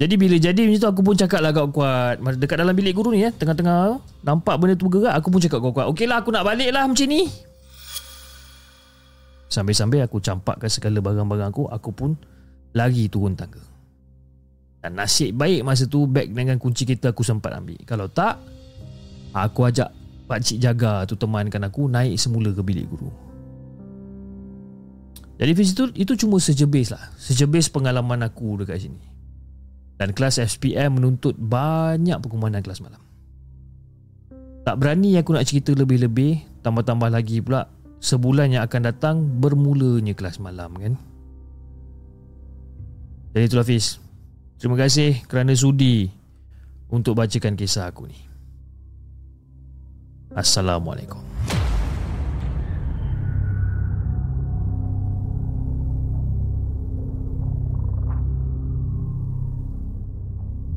[0.00, 3.20] Jadi bila jadi macam tu aku pun cakap lah kuat-kuat Dekat dalam bilik guru ni
[3.20, 6.72] ya Tengah-tengah Nampak benda tu bergerak Aku pun cakap kuat-kuat Okey lah aku nak balik
[6.72, 7.28] lah macam ni.
[9.52, 12.16] Sambil-sambil aku campakkan segala barang-barang aku Aku pun
[12.72, 13.60] lari turun tangga.
[14.80, 17.76] Dan nasib baik masa tu Beg dengan kunci kita aku sempat ambil.
[17.84, 18.40] Kalau tak
[19.36, 19.99] Aku ajak
[20.30, 23.10] Pakcik jaga tu temankan aku Naik semula ke bilik guru
[25.42, 29.10] Jadi Fiz itu, itu cuma sejebis lah Sejebis pengalaman aku dekat sini
[30.00, 33.04] dan kelas SPM menuntut banyak perkumanan kelas malam.
[34.64, 37.68] Tak berani aku nak cerita lebih-lebih, tambah-tambah lagi pula
[38.00, 40.96] sebulan yang akan datang bermulanya kelas malam kan.
[43.36, 44.00] Jadi itulah Fiz.
[44.56, 46.08] Terima kasih kerana sudi
[46.88, 48.29] untuk bacakan kisah aku ni.
[50.30, 51.18] Assalamualaikum.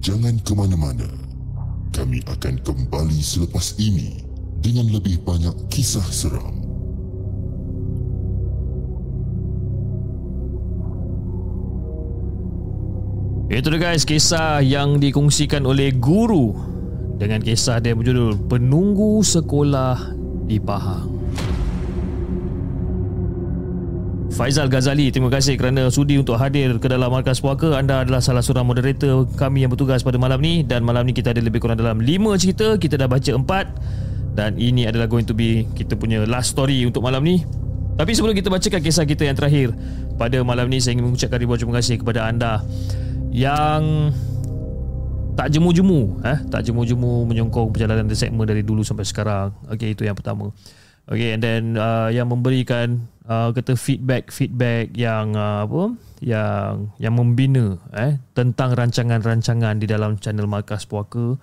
[0.01, 1.05] Jangan ke mana-mana.
[1.93, 4.25] Kami akan kembali selepas ini
[4.57, 6.57] dengan lebih banyak kisah seram.
[13.53, 16.73] Itu dia guys kisah yang dikongsikan oleh guru
[17.17, 20.13] dengan kisah dia berjudul Penunggu Sekolah
[20.45, 21.13] di Pahang.
[24.33, 27.77] Faizal Ghazali terima kasih kerana sudi untuk hadir ke dalam Markas Puaka.
[27.77, 30.65] Anda adalah salah seorang moderator kami yang bertugas pada malam ni.
[30.65, 32.81] Dan malam ni kita ada lebih kurang dalam 5 cerita.
[32.81, 37.05] Kita dah baca 4 dan ini adalah going to be kita punya last story untuk
[37.05, 37.45] malam ni.
[37.93, 39.69] Tapi sebelum kita bacakan kisah kita yang terakhir
[40.17, 42.65] pada malam ni saya ingin mengucapkan ribuan terima kasih kepada anda
[43.29, 44.09] yang
[45.33, 50.05] tak jemu-jemu eh tak jemu-jemu menyongkong perjalanan The Segment dari dulu sampai sekarang okey itu
[50.05, 50.53] yang pertama
[51.03, 57.11] Okay, and then uh, yang memberikan uh, kata feedback feedback yang uh, apa yang yang
[57.19, 61.35] membina eh tentang rancangan-rancangan di dalam channel Markas Puaka.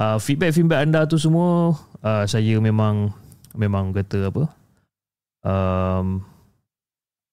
[0.00, 3.12] Uh, feedback feedback anda tu semua uh, saya memang
[3.52, 4.48] memang kata apa?
[5.44, 6.24] Um,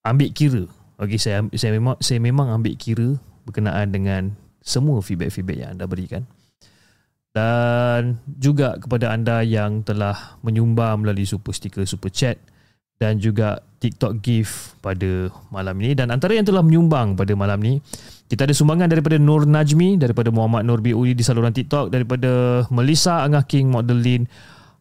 [0.03, 0.63] ambil kira.
[0.99, 3.15] Okay, saya saya memang saya memang ambil kira
[3.47, 4.35] berkenaan dengan
[4.67, 6.27] semua feedback-feedback yang anda berikan.
[7.31, 12.35] Dan juga kepada anda yang telah menyumbang melalui super sticker super chat
[12.97, 15.93] dan juga TikTok gift pada malam ini.
[15.93, 17.77] Dan antara yang telah menyumbang pada malam ini
[18.27, 23.23] kita ada sumbangan daripada Nur Najmi daripada Muhammad Nur Biuli di saluran TikTok daripada Melissa
[23.23, 24.27] Angah King Modelin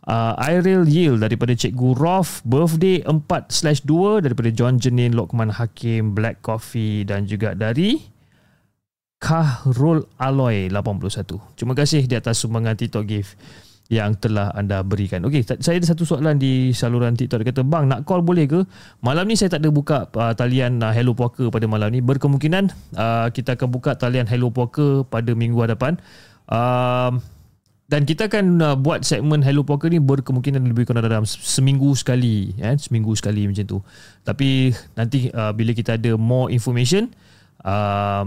[0.09, 7.07] uh, Iril Yil daripada Cikgu Rof Birthday 4/2 daripada John Jenin Lokman Hakim Black Coffee
[7.07, 8.16] dan juga dari
[9.17, 11.57] Kahrul Aloy 81.
[11.57, 13.35] Terima kasih di atas sumbangan TikTok gift
[13.87, 15.23] yang telah anda berikan.
[15.25, 18.67] Okey, saya ada satu soalan di saluran TikTok dia kata, "Bang, nak call boleh ke?
[19.01, 22.03] Malam ni saya tak ada buka uh, talian uh, Hello Poker pada malam ni.
[22.03, 25.97] Berkemungkinan uh, kita akan buka talian Hello Poker pada minggu hadapan."
[26.51, 27.17] Uh,
[27.87, 32.51] dan kita akan uh, buat segmen Hello Poker ni berkemungkinan lebih kurang dalam seminggu sekali
[32.59, 33.79] ya seminggu sekali macam tu
[34.27, 37.15] tapi nanti uh, bila kita ada more information
[37.63, 38.27] uh,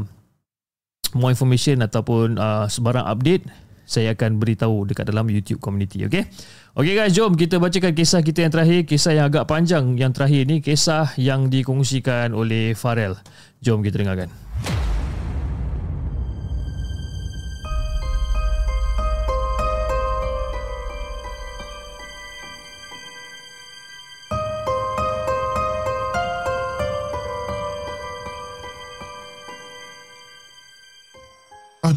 [1.15, 3.45] more information ataupun uh, sebarang update
[3.89, 6.29] saya akan beritahu dekat dalam YouTube community okay
[6.77, 10.47] Okay guys jom kita bacakan kisah kita yang terakhir kisah yang agak panjang yang terakhir
[10.47, 13.19] ni kisah yang dikongsikan oleh Farel.
[13.59, 14.31] Jom kita dengarkan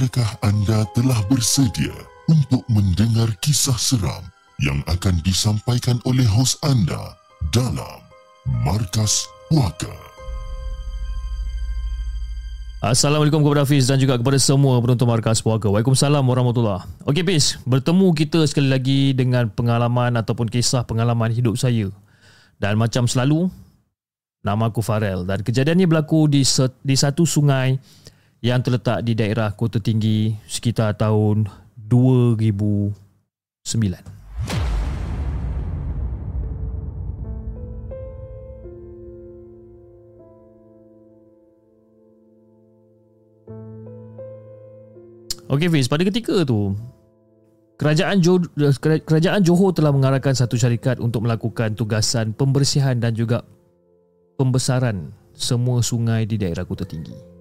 [0.03, 1.95] Adakah anda telah bersedia
[2.27, 4.27] untuk mendengar kisah seram
[4.59, 7.15] yang akan disampaikan oleh hos anda
[7.55, 8.03] dalam
[8.67, 9.95] Markas Puaka?
[12.83, 15.71] Assalamualaikum kepada Hafiz dan juga kepada semua penonton Markas Puaka.
[15.71, 21.95] Waalaikumsalam warahmatullahi Okey Hafiz, bertemu kita sekali lagi dengan pengalaman ataupun kisah pengalaman hidup saya.
[22.59, 23.47] Dan macam selalu,
[24.43, 26.43] nama aku Farel dan kejadian berlaku di,
[26.83, 27.79] di satu sungai
[28.43, 31.47] yang terletak di daerah Kota Tinggi sekitar tahun
[31.79, 32.91] 2009.
[45.53, 46.75] Okey Fiz, pada ketika tu
[47.79, 48.51] Kerajaan Johor,
[48.83, 53.47] Kerajaan Johor telah mengarahkan satu syarikat untuk melakukan tugasan pembersihan dan juga
[54.35, 57.32] pembesaran semua sungai di daerah Kota Tinggi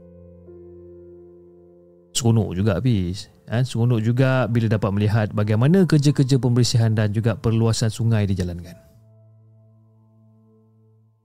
[2.12, 2.78] seronok juga.
[2.80, 3.64] Habis ha?
[3.64, 8.76] seronok juga bila dapat melihat bagaimana kerja-kerja pembersihan dan juga perluasan sungai dijalankan.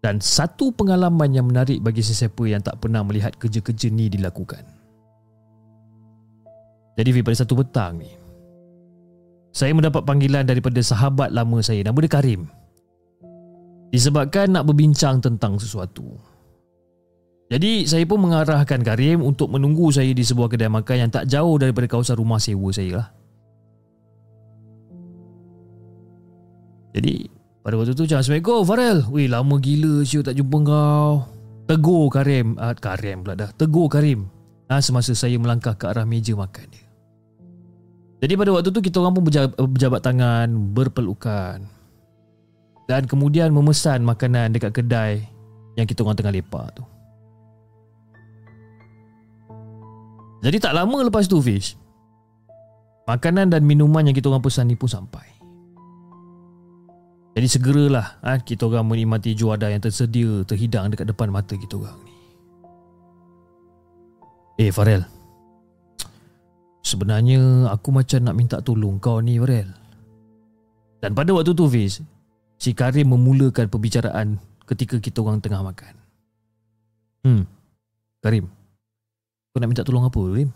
[0.03, 4.62] Dan satu pengalaman yang menarik bagi sesiapa yang tak pernah melihat kerja-kerja ni dilakukan.
[6.97, 8.09] Jadi pada satu petang ni
[9.57, 12.45] saya mendapat panggilan daripada sahabat lama saya nama dia Karim.
[13.89, 16.20] Disebabkan nak berbincang tentang sesuatu
[17.47, 21.55] jadi saya pun mengarahkan Karim untuk menunggu saya di sebuah kedai makan yang tak jauh
[21.62, 23.09] daripada kawasan rumah sewa saya lah.
[26.90, 27.30] Jadi
[27.62, 28.99] pada waktu tu macam Assalamualaikum Farel.
[29.14, 31.12] Weh lama gila siu tak jumpa kau.
[31.70, 32.59] Tegur Karim.
[32.59, 33.51] Ah, Karim pula dah.
[33.55, 34.26] Tegur Karim.
[34.66, 36.86] Ah, semasa saya melangkah ke arah meja makan dia.
[38.26, 41.62] Jadi pada waktu tu kita orang pun berjabat, berjabat tangan, berpelukan.
[42.90, 45.22] Dan kemudian memesan makanan dekat kedai
[45.78, 46.95] yang kita orang tengah lepak tu.
[50.45, 51.76] Jadi tak lama lepas tu Fish
[53.07, 55.22] Makanan dan minuman yang kita orang pesan ni pun sampai.
[57.39, 61.95] Jadi segeralah ha, kita orang menikmati juada yang tersedia terhidang dekat depan mata kita orang
[62.03, 62.14] ni.
[64.59, 65.07] Eh Farel.
[66.82, 69.70] Sebenarnya aku macam nak minta tolong kau ni Farel.
[70.99, 72.03] Dan pada waktu tu Fiz
[72.57, 75.95] Si Karim memulakan perbicaraan ketika kita orang tengah makan.
[77.22, 77.43] Hmm.
[78.24, 78.51] Karim
[79.57, 80.52] kau nak minta tolong apa, Kim?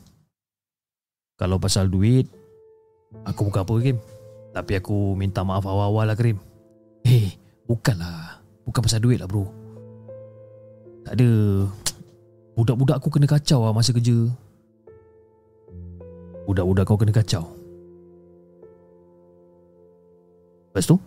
[1.41, 2.29] Kalau pasal duit,
[3.25, 3.97] aku bukan apa, Kim.
[4.53, 6.37] Tapi aku minta maaf awal-awal lah, Kim.
[7.09, 7.27] Eh, hey,
[7.65, 8.45] bukanlah.
[8.69, 9.49] Bukan pasal duit lah, bro.
[11.09, 11.33] Tak ada.
[12.53, 14.29] Budak-budak aku kena kacau lah masa kerja.
[16.45, 17.57] Budak-budak kau kena kacau.
[20.69, 21.01] Lepas tu?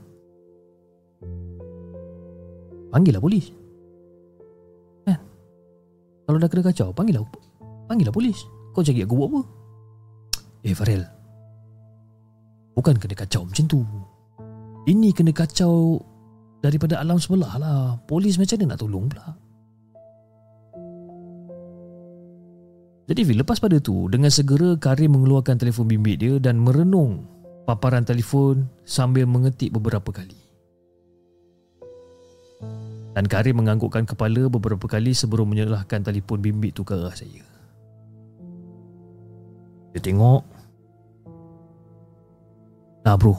[2.89, 3.54] Panggil lah polis.
[5.06, 5.22] Kan?
[6.26, 7.53] Kalau dah kena kacau, panggil lah
[7.88, 8.48] Panggillah polis.
[8.74, 9.42] Kau cari aku buat apa?
[10.64, 11.04] Eh Farel.
[12.74, 13.82] Bukan kena kacau macam tu.
[14.84, 16.02] Ini kena kacau
[16.64, 18.00] Daripada alam sebelah lah.
[18.08, 19.28] Polis macam mana nak tolong pula?
[23.04, 27.28] Jadi lepas pada tu Dengan segera Karim mengeluarkan telefon bimbit dia Dan merenung
[27.68, 30.40] Paparan telefon Sambil mengetik beberapa kali.
[33.14, 37.53] Dan Karim menganggukkan kepala beberapa kali Sebelum menyerahkan telefon bimbit tu ke arah saya
[39.94, 40.41] dia tengok.
[43.06, 43.38] Nah bro.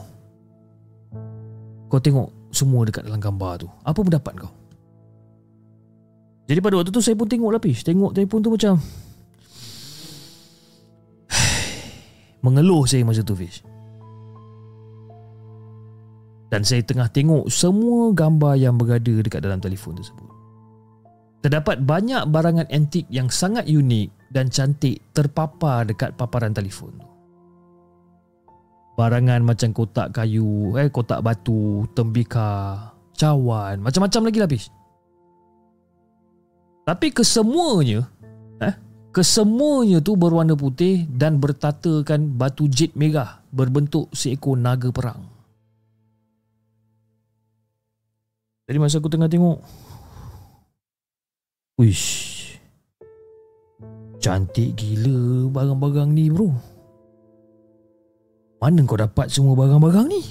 [1.91, 3.67] Kau tengok semua dekat dalam gambar tu.
[3.83, 4.53] Apa pendapat kau?
[6.45, 7.83] Jadi pada waktu tu saya pun tengok lah Pish.
[7.83, 8.79] Tengok telefon tu macam
[12.45, 13.59] Mengeluh saya masa tu Fish.
[16.53, 20.29] Dan saya tengah tengok semua gambar yang berada dekat dalam telefon tersebut.
[21.43, 27.09] Terdapat banyak barangan antik yang sangat unik dan cantik terpapar dekat paparan telefon tu.
[28.95, 32.79] Barangan macam kotak kayu, eh kotak batu, tembika,
[33.11, 34.49] cawan, macam-macam lagi lah
[36.85, 38.07] Tapi kesemuanya,
[38.63, 38.75] eh,
[39.15, 45.23] Kesemuanya tu berwarna putih dan bertatakan batu jade merah berbentuk seekor naga perang.
[48.67, 49.63] Jadi masa aku tengah tengok
[51.79, 52.34] Wish
[54.25, 56.49] Cantik gila barang-barang ni bro
[58.57, 60.21] Mana kau dapat semua barang-barang ni?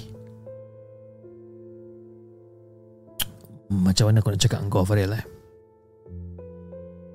[3.71, 5.23] Macam mana aku nak cakap kau Farel eh?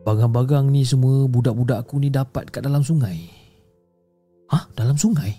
[0.09, 3.29] Barang-barang ni semua budak-budak aku ni dapat kat dalam sungai.
[4.49, 4.65] Hah?
[4.73, 5.37] Dalam sungai?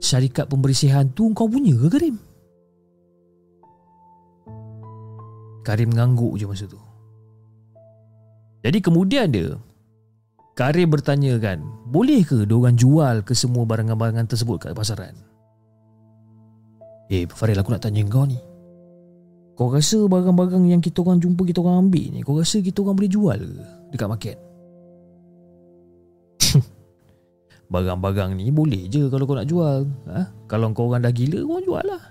[0.00, 2.16] Syarikat pembersihan tu kau punya ke Karim?
[5.60, 6.80] Karim mengangguk je masa tu.
[8.64, 9.56] Jadi kemudian dia
[10.56, 15.12] Karim bertanya kan, boleh ke diorang jual ke semua barang-barang tersebut kat pasaran?
[17.12, 18.40] Eh, Faril aku nak tanya kau ni.
[19.56, 23.00] Kau rasa barang-barang yang kita orang jumpa kita orang ambil ni Kau rasa kita orang
[23.00, 23.64] boleh jual ke
[23.96, 24.36] dekat market?
[27.72, 30.28] barang-barang ni boleh je kalau kau nak jual ha?
[30.44, 32.04] Kalau kau orang dah gila kau jual lah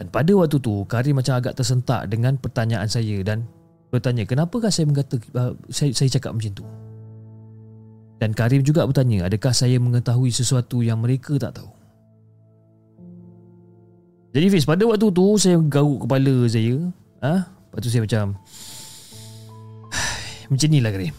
[0.00, 3.44] Dan pada waktu tu Karim macam agak tersentak dengan pertanyaan saya Dan
[3.90, 6.66] bertanya kenapakah saya mengata uh, saya, saya cakap macam tu?
[8.22, 11.70] Dan Karim juga bertanya adakah saya mengetahui sesuatu yang mereka tak tahu?
[14.30, 16.78] Jadi Fiz pada waktu tu saya garuk kepala saya
[17.18, 17.34] ah, ha?
[17.50, 18.38] Lepas tu saya macam
[20.50, 21.14] Macam ni lah Karim.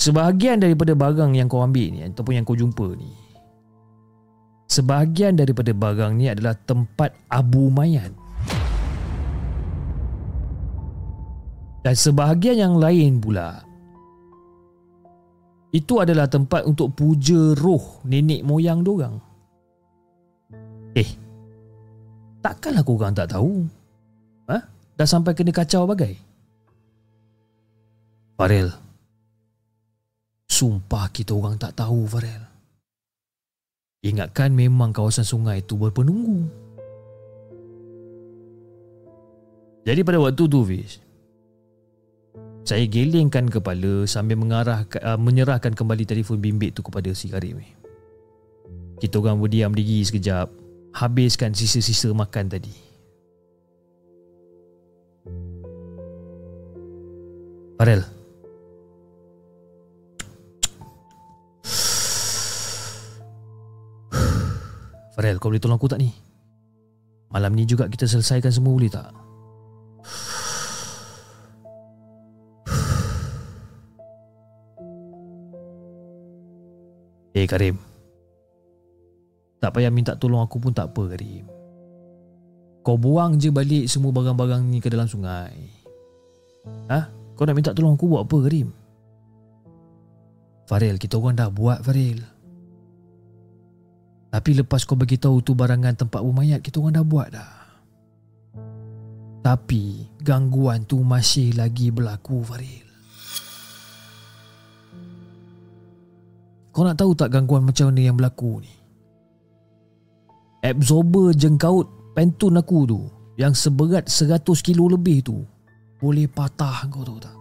[0.00, 3.12] Sebahagian daripada barang yang kau ambil ni Ataupun yang kau jumpa ni
[4.72, 8.08] Sebahagian daripada barang ni adalah tempat abu mayat
[11.82, 13.66] Dan sebahagian yang lain pula
[15.74, 19.18] Itu adalah tempat untuk puja roh nenek moyang dorang
[20.92, 21.08] Eh,
[22.44, 23.64] takkanlah korang tak tahu?
[24.44, 24.58] Ha?
[24.92, 26.20] Dah sampai kena kacau bagai?
[28.36, 28.68] Farel,
[30.44, 32.42] sumpah kita orang tak tahu Farel.
[34.02, 36.50] Ingatkan memang kawasan sungai itu berpenunggu.
[39.86, 41.01] Jadi pada waktu tu Fiz,
[42.62, 47.58] saya gelengkan kepala sambil mengarah uh, menyerahkan kembali telefon bimbit tu kepada si Karim.
[49.02, 50.46] Kita orang berdiam diri sekejap
[50.94, 52.70] habiskan sisa-sisa makan tadi.
[57.82, 58.06] Farel.
[65.18, 66.14] Farel, kau boleh tolong aku tak ni?
[67.34, 69.21] Malam ni juga kita selesaikan semua boleh tak?
[77.42, 77.74] Eh Karim.
[79.58, 81.42] Tak payah minta tolong aku pun tak apa Karim.
[82.86, 85.58] Kau buang je balik semua barang-barang ni ke dalam sungai.
[86.86, 87.10] Ha?
[87.34, 88.70] Kau nak minta tolong aku buat apa Karim?
[90.70, 92.22] Faril, kita orang dah buat Faril
[94.30, 97.54] Tapi lepas kau bagi tahu tu barangan tempat bermayat Kita orang dah buat dah.
[99.42, 102.81] Tapi gangguan tu masih lagi berlaku Faril
[106.72, 108.82] Kau nak tahu tak gangguan macam mana yang berlaku ni?
[110.62, 113.00] absorber jengkaut pentun aku tu
[113.34, 115.42] yang seberat 100 kilo lebih tu
[115.98, 117.34] boleh patah kau tahu tak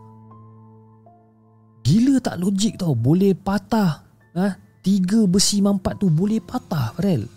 [1.86, 4.01] gila tak logik tau boleh patah
[4.34, 4.57] ha?
[4.82, 7.29] tiga besi mampat tu boleh patah Farel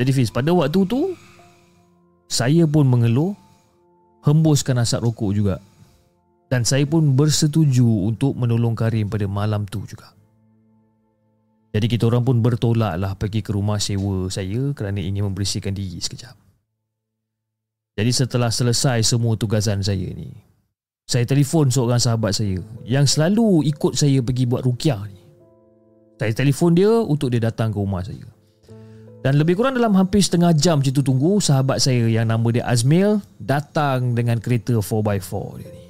[0.00, 1.12] jadi Fiz pada waktu tu
[2.32, 3.36] saya pun mengeluh
[4.24, 5.60] hembuskan asap rokok juga
[6.54, 10.14] dan saya pun bersetuju untuk menolong Karim pada malam tu juga
[11.74, 15.98] jadi kita orang pun bertolak lah pergi ke rumah sewa saya kerana ingin membersihkan diri
[15.98, 16.38] sekejap.
[17.98, 20.30] Jadi setelah selesai semua tugasan saya ni,
[21.02, 25.18] saya telefon seorang sahabat saya yang selalu ikut saya pergi buat rukiah ni.
[26.14, 28.22] Saya telefon dia untuk dia datang ke rumah saya.
[29.26, 32.62] Dan lebih kurang dalam hampir setengah jam macam tu tunggu, sahabat saya yang nama dia
[32.70, 35.83] Azmil datang dengan kereta 4x4 dia ni.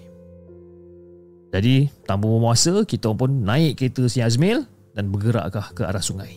[1.55, 6.34] Jadi, tanpa memuasa, kita pun naik kereta si Azmil dan bergerakkah ke arah sungai.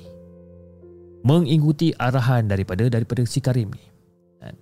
[1.26, 3.86] Mengikuti arahan daripada daripada si Karim ni.
[4.38, 4.54] Kan?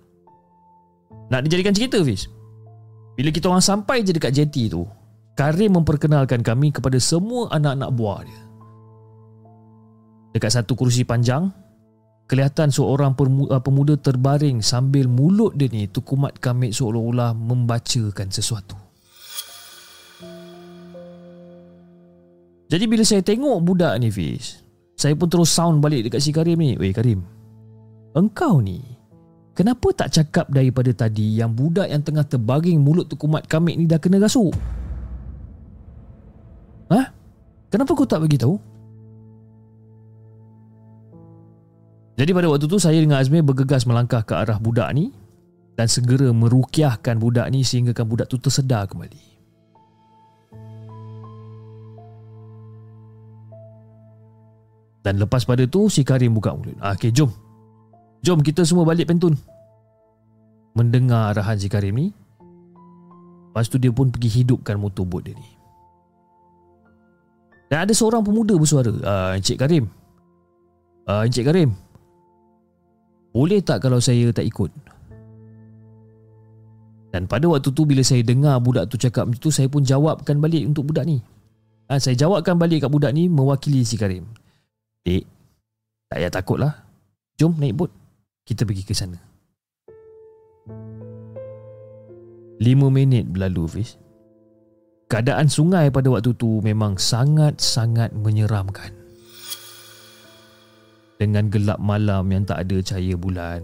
[1.28, 2.32] nak dijadikan cerita Fiz?
[3.20, 4.88] Bila kita orang sampai je dekat jeti tu
[5.36, 8.42] Karim memperkenalkan kami kepada semua anak-anak buah dia.
[10.32, 11.52] Dekat satu kerusi panjang
[12.24, 18.85] kelihatan seorang uh, pemuda terbaring sambil mulut dia ni tukumat kami seolah-olah membacakan sesuatu
[22.66, 24.62] Jadi bila saya tengok budak ni Fiz
[24.98, 27.22] Saya pun terus sound balik dekat si Karim ni Weh Karim
[28.16, 28.96] Engkau ni
[29.56, 33.96] Kenapa tak cakap daripada tadi yang budak yang tengah terbaring mulut terkumat kamik ni dah
[33.96, 34.52] kena rasuk?
[36.92, 37.00] Ha?
[37.72, 38.60] Kenapa kau tak bagi tahu?
[42.20, 45.08] Jadi pada waktu tu saya dengan Azmi bergegas melangkah ke arah budak ni
[45.72, 49.35] dan segera merukiahkan budak ni sehingga budak tu tersedar kembali.
[55.06, 56.74] Dan lepas pada tu si Karim buka mulut.
[56.82, 57.30] Ah, okay, jom.
[58.26, 59.38] Jom kita semua balik pentun.
[60.74, 62.10] Mendengar arahan si Karim ni.
[63.54, 65.46] Lepas tu dia pun pergi hidupkan motorbot dia ni.
[67.70, 68.90] Dan ada seorang pemuda bersuara.
[69.06, 69.86] Ah, Encik Karim.
[71.06, 71.70] Ah, Encik Karim.
[73.30, 74.74] Boleh tak kalau saya tak ikut?
[77.14, 80.42] Dan pada waktu tu bila saya dengar budak tu cakap macam tu, saya pun jawabkan
[80.42, 81.22] balik untuk budak ni.
[81.86, 84.26] Ah, saya jawabkan balik kat budak ni mewakili si Karim.
[85.06, 85.22] Dek,
[86.10, 86.74] tak payah takut lah.
[87.38, 87.94] Jom naik bot.
[88.42, 89.22] Kita pergi ke sana.
[92.58, 93.94] Lima minit berlalu, Fiz.
[95.06, 98.90] Keadaan sungai pada waktu tu memang sangat-sangat menyeramkan.
[101.22, 103.62] Dengan gelap malam yang tak ada cahaya bulan.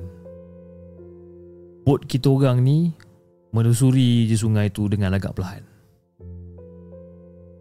[1.82, 2.95] Bot kita orang ni
[3.51, 5.66] menelusuri je sungai tu dengan agak perlahan.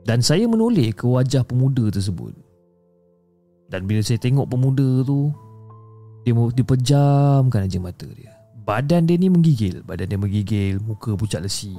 [0.05, 2.37] Dan saya menoleh ke wajah pemuda tersebut.
[3.71, 5.31] Dan bila saya tengok pemuda tu
[6.27, 8.35] Dia dipejamkan aja mata dia
[8.67, 11.71] Badan dia ni menggigil Badan dia menggigil Muka pucat lesi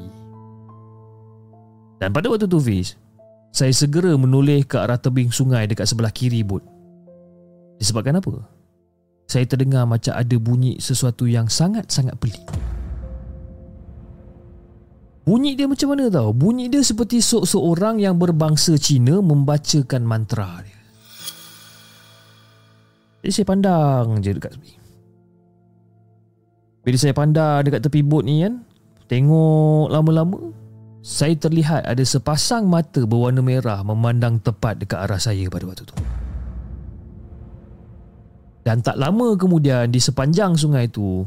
[2.00, 2.96] Dan pada waktu tu Fiz
[3.52, 6.64] Saya segera menoleh ke arah tebing sungai Dekat sebelah kiri bot
[7.76, 8.40] Disebabkan apa?
[9.28, 12.42] Saya terdengar macam ada bunyi sesuatu yang sangat-sangat pelik
[15.22, 16.34] Bunyi dia macam mana tau?
[16.34, 20.71] Bunyi dia seperti seorang yang berbangsa Cina membacakan mantra dia.
[23.22, 24.72] Jadi saya pandang je dekat tepi
[26.82, 28.66] Bila saya pandang dekat tepi bot ni kan
[29.06, 30.50] Tengok lama-lama
[31.06, 35.94] Saya terlihat ada sepasang mata berwarna merah Memandang tepat dekat arah saya pada waktu tu
[38.66, 41.22] Dan tak lama kemudian di sepanjang sungai tu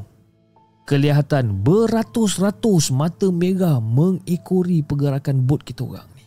[0.85, 6.25] Kelihatan beratus-ratus mata merah mengekori pergerakan bot kita orang ni.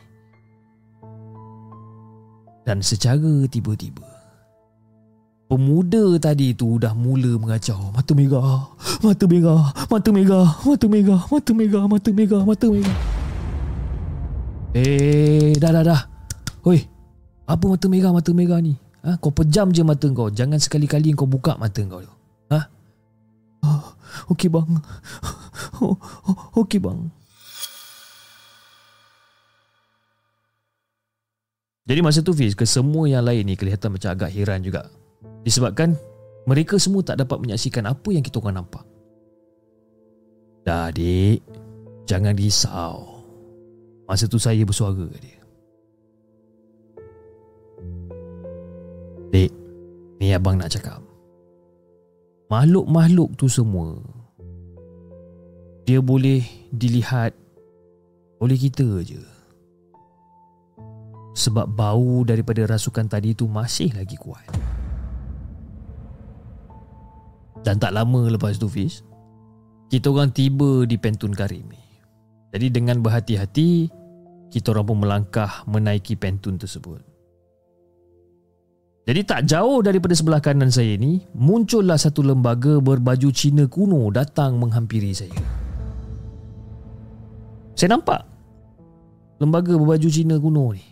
[2.66, 4.02] Dan secara tiba-tiba,
[5.48, 7.88] Pemuda tadi tu dah mula mengacau.
[7.96, 8.68] Mata merah,
[9.00, 12.98] mata merah, mata merah, mata merah, mata merah, mata merah, mata merah.
[14.76, 16.00] Eh, dah dah dah.
[16.68, 16.84] Hoi.
[17.48, 18.76] Apa mata merah mata merah ni?
[19.00, 20.28] Ha, kau pejam je mata kau.
[20.28, 22.12] Jangan sekali-kali kau buka mata kau tu.
[22.52, 22.60] Ha?
[23.64, 23.84] Oh,
[24.36, 24.68] okey bang.
[25.80, 25.96] Oh,
[26.28, 27.08] oh, okey bang.
[31.88, 34.92] Jadi masa tu Fiz, ke semua yang lain ni kelihatan macam agak heran juga.
[35.48, 35.96] Disebabkan
[36.44, 38.84] mereka semua tak dapat menyaksikan apa yang kita orang nampak.
[40.60, 41.40] Dah adik,
[42.04, 43.24] jangan risau.
[44.04, 45.40] Masa tu saya bersuara ke dia.
[49.32, 49.52] Dek,
[50.20, 51.00] ni abang nak cakap.
[52.52, 53.96] Makhluk-makhluk tu semua,
[55.88, 56.44] dia boleh
[56.76, 57.32] dilihat
[58.44, 59.24] oleh kita je.
[61.32, 64.44] Sebab bau daripada rasukan tadi tu masih lagi kuat.
[67.68, 69.04] Dan tak lama lepas tu Fiz.
[69.92, 71.84] Kita orang tiba di Pentun Karim ni
[72.52, 73.88] Jadi dengan berhati-hati
[74.48, 77.04] Kita orang pun melangkah menaiki Pentun tersebut.
[79.04, 84.56] Jadi tak jauh daripada sebelah kanan saya ni Muncullah satu lembaga berbaju Cina kuno datang
[84.56, 85.36] menghampiri saya.
[87.76, 88.24] Saya nampak
[89.44, 90.84] Lembaga berbaju Cina kuno ni.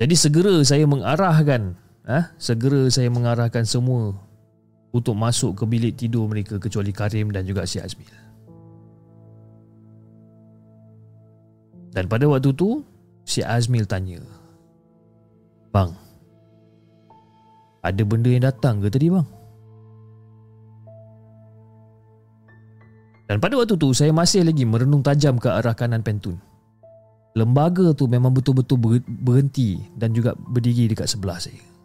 [0.00, 1.76] Jadi segera saya mengarahkan
[2.08, 4.25] ah, Segera saya mengarahkan semua
[4.94, 8.08] untuk masuk ke bilik tidur mereka kecuali Karim dan juga si Azmil.
[11.96, 12.84] Dan pada waktu tu,
[13.24, 14.20] si Azmil tanya,
[15.72, 15.96] Bang,
[17.80, 19.28] ada benda yang datang ke tadi bang?
[23.26, 26.38] Dan pada waktu tu, saya masih lagi merenung tajam ke arah kanan pentun.
[27.36, 31.75] Lembaga tu memang betul-betul berhenti dan juga berdiri dekat sebelah saya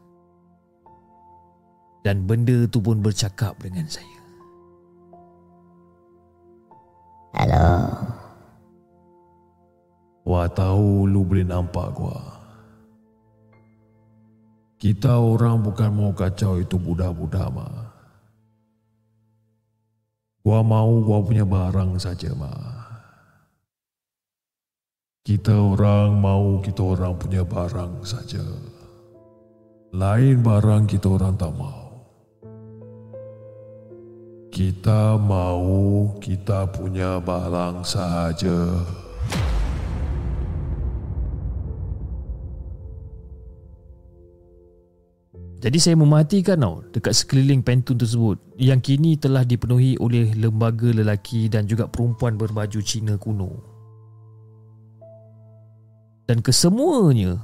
[2.02, 4.22] dan benda tu pun bercakap dengan saya.
[7.38, 7.70] Hello.
[10.26, 12.18] Wah tahu lu boleh nampak gua.
[14.82, 17.94] Kita orang bukan mau kacau itu budak-budak mah.
[20.42, 22.82] Gua mau gua punya barang saja mah.
[25.22, 28.42] Kita orang mau kita orang punya barang saja.
[29.94, 31.81] Lain barang kita orang tak mau
[34.62, 38.86] Kita mau kita punya barang sahaja.
[45.66, 51.50] Jadi saya mematikan tau dekat sekeliling pentun tersebut yang kini telah dipenuhi oleh lembaga lelaki
[51.50, 53.58] dan juga perempuan berbaju Cina kuno.
[56.30, 57.42] Dan kesemuanya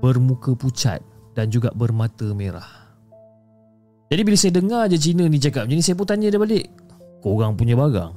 [0.00, 1.04] bermuka pucat
[1.36, 2.89] dan juga bermata merah.
[4.10, 6.66] Jadi bila saya dengar je Cina ni cakap macam ni saya pun tanya dia balik.
[7.22, 8.12] Korang punya barang?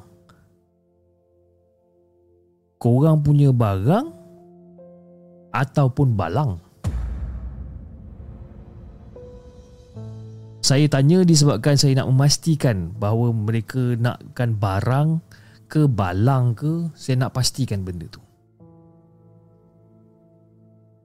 [2.82, 4.06] Korang punya barang
[5.54, 6.58] ataupun balang?
[10.64, 15.20] Saya tanya disebabkan saya nak memastikan bahawa mereka nakkan barang
[15.68, 18.24] ke balang ke, saya nak pastikan benda tu.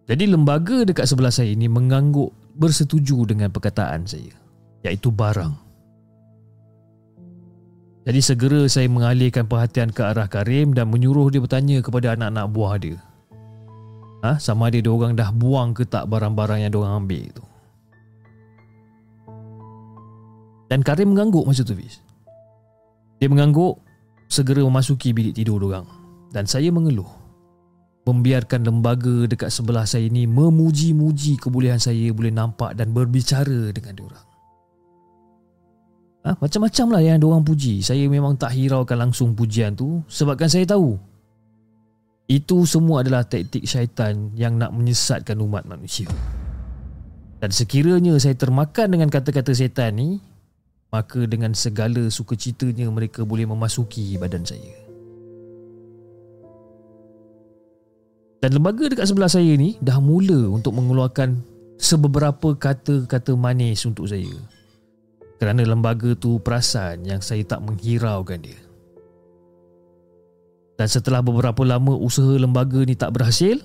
[0.07, 4.30] Jadi lembaga dekat sebelah saya ini mengangguk bersetuju dengan perkataan saya,
[4.87, 5.55] iaitu barang.
[8.09, 12.74] Jadi segera saya mengalihkan perhatian ke arah Karim dan menyuruh dia bertanya kepada anak-anak buah
[12.81, 12.99] dia.
[14.24, 17.45] Ha, sama ada dia orang dah buang ke tak barang-barang yang dia orang ambil tu.
[20.68, 22.05] Dan Karim mengangguk masa tu Fiz
[23.18, 23.81] Dia mengangguk
[24.29, 25.89] Segera memasuki bilik tidur orang
[26.29, 27.09] Dan saya mengeluh
[28.05, 34.28] Membiarkan lembaga dekat sebelah saya ini Memuji-muji kebolehan saya Boleh nampak dan berbicara dengan orang.
[36.29, 40.68] Ha, Macam-macam lah yang orang puji Saya memang tak hiraukan langsung pujian tu Sebabkan saya
[40.68, 41.01] tahu
[42.29, 46.07] Itu semua adalah taktik syaitan Yang nak menyesatkan umat manusia
[47.39, 50.18] dan sekiranya saya termakan dengan kata-kata setan ni
[50.89, 54.74] maka dengan segala sukacitanya mereka boleh memasuki badan saya.
[58.39, 61.43] Dan lembaga dekat sebelah saya ni dah mula untuk mengeluarkan
[61.76, 64.31] sebeberapa kata-kata manis untuk saya.
[65.39, 68.59] Kerana lembaga tu perasan yang saya tak menghiraukan dia.
[70.78, 73.59] Dan setelah beberapa lama usaha lembaga ni tak berhasil,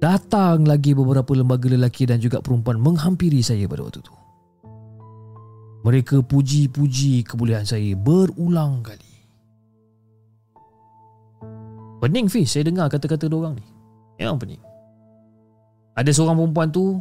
[0.00, 4.12] datang lagi beberapa lembaga lelaki dan juga perempuan menghampiri saya pada waktu tu.
[5.80, 9.12] Mereka puji-puji kebolehan saya berulang kali.
[12.00, 13.64] Pening Fiz saya dengar kata-kata diorang ni.
[14.16, 14.60] Memang pening.
[15.96, 16.96] Ada seorang perempuan tu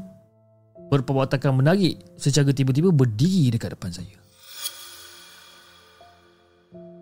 [0.89, 4.17] berperwatakan menarik secara tiba-tiba berdiri dekat depan saya.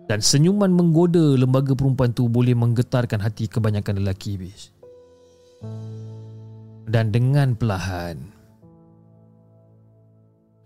[0.08, 4.72] Dan senyuman menggoda lembaga perempuan tu boleh menggetarkan hati kebanyakan lelaki Fiz.
[6.88, 8.38] Dan dengan perlahan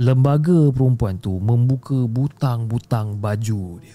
[0.02, 3.94] Lembaga perempuan tu membuka butang-butang baju dia.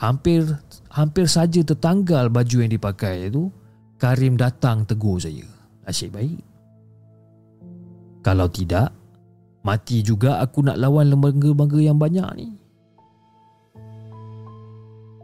[0.00, 0.48] Hampir
[0.88, 3.52] hampir saja tertanggal baju yang dipakai tu,
[4.00, 5.44] Karim datang tegur saya.
[5.84, 6.49] Asyik baik.
[8.20, 8.92] Kalau tidak,
[9.64, 12.48] mati juga aku nak lawan lembaga-lembaga yang banyak ni.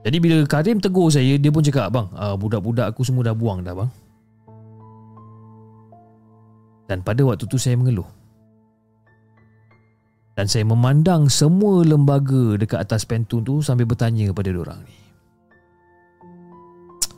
[0.06, 3.66] Jadi bila Karim tegur saya, dia pun cakap, bang, uh, budak-budak aku semua dah buang
[3.66, 3.90] dah bang.
[6.86, 8.06] Dan pada waktu tu saya mengeluh
[10.36, 14.96] dan saya memandang semua lembaga dekat atas pentun tu sambil bertanya kepada orang ni.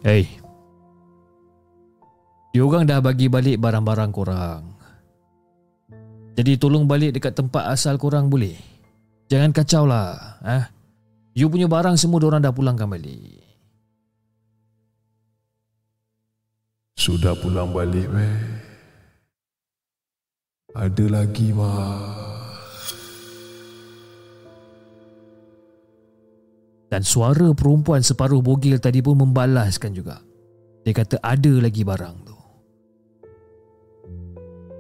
[0.07, 0.25] Hey.
[2.55, 4.63] Diorang dah bagi balik barang-barang korang.
[6.39, 8.55] Jadi tolong balik dekat tempat asal korang boleh.
[9.27, 10.39] Jangan kacau lah.
[10.47, 10.65] Eh?
[11.35, 13.43] You punya barang semua diorang dah pulangkan balik.
[16.95, 18.39] Sudah pulang balik, meh.
[20.79, 22.07] Ada lagi, mah.
[26.87, 30.23] Dan suara perempuan separuh bogil tadi pun membalaskan juga.
[30.87, 32.28] Dia kata ada lagi barang.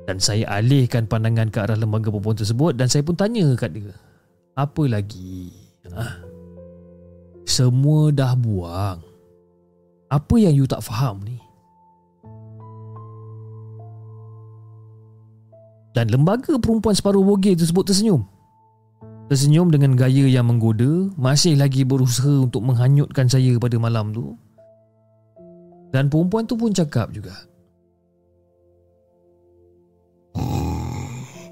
[0.08, 3.92] Dan saya alihkan pandangan ke arah lembaga perempuan tersebut dan saya pun tanya kat dia.
[4.56, 5.52] Apa lagi?
[5.92, 6.24] Ha?
[7.44, 9.04] Semua dah buang.
[10.08, 11.36] Apa yang you tak faham ni?
[15.92, 18.24] Dan lembaga perempuan separuh bogil tersebut tersenyum.
[19.28, 24.32] Tersenyum dengan gaya yang menggoda Masih lagi berusaha untuk menghanyutkan saya pada malam tu
[25.92, 27.47] Dan perempuan tu pun cakap juga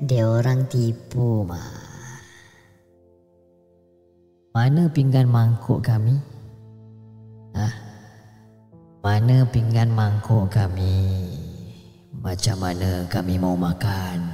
[0.03, 1.87] Dia orang tipu mah
[4.57, 6.16] Mana pinggan mangkuk kami?
[7.53, 7.74] Hah?
[9.05, 11.28] Mana pinggan mangkuk kami?
[12.24, 14.32] Macam mana kami mau makan?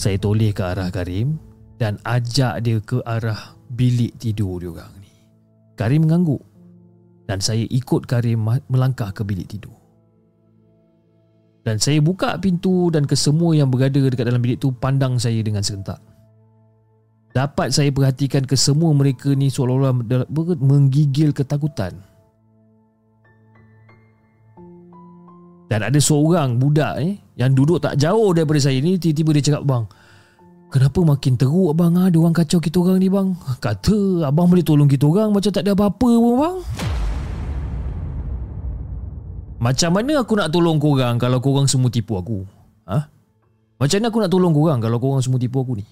[0.00, 1.36] Saya toleh ke arah Karim
[1.76, 5.12] dan ajak dia ke arah bilik tidur dia orang ni.
[5.76, 6.40] Karim mengangguk
[7.28, 8.40] dan saya ikut Karim
[8.72, 9.81] melangkah ke bilik tidur.
[11.62, 15.62] Dan saya buka pintu dan kesemua yang berada dekat dalam bilik tu pandang saya dengan
[15.62, 16.02] serentak.
[17.32, 19.94] Dapat saya perhatikan kesemua mereka ni seolah-olah
[20.58, 21.96] menggigil ketakutan.
[25.72, 29.64] Dan ada seorang budak ni yang duduk tak jauh daripada saya ni tiba-tiba dia cakap
[29.64, 29.84] bang
[30.68, 32.12] Kenapa makin teruk abang ha?
[32.12, 35.64] Dia orang kacau kita orang ni bang Kata abang boleh tolong kita orang Macam tak
[35.64, 36.56] ada apa-apa pun bang
[39.62, 42.42] Macam mana aku nak tolong korang Kalau korang semua tipu aku
[42.90, 43.06] ha?
[43.78, 45.86] Macam mana aku nak tolong korang Kalau korang semua tipu aku ni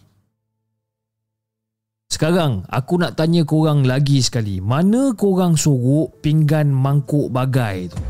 [2.11, 8.03] Sekarang aku nak tanya korang lagi sekali Mana korang sorok pinggan mangkuk bagai tu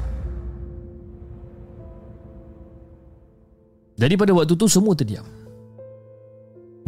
[4.00, 5.28] Jadi pada waktu tu semua terdiam.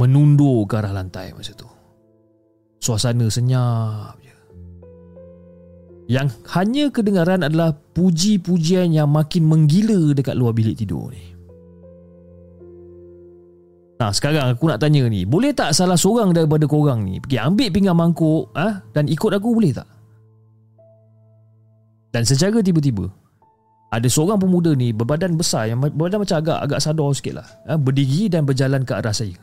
[0.00, 1.68] Menundur ke arah lantai masa tu.
[2.80, 4.21] Suasana senyap.
[6.12, 11.32] Yang hanya kedengaran adalah puji-pujian yang makin menggila dekat luar bilik tidur ni.
[13.96, 17.70] Nah sekarang aku nak tanya ni Boleh tak salah seorang daripada korang ni Pergi ambil
[17.70, 19.86] pinggan mangkuk ah, Dan ikut aku boleh tak?
[22.10, 23.06] Dan secara tiba-tiba
[23.92, 27.76] ada seorang pemuda ni berbadan besar yang berbadan macam agak agak sadar sikit lah ha,
[27.76, 29.36] berdiri dan berjalan ke arah saya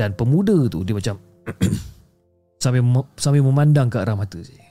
[0.00, 1.20] dan pemuda tu dia macam
[2.64, 4.63] sambil sambil memandang ke arah mata saya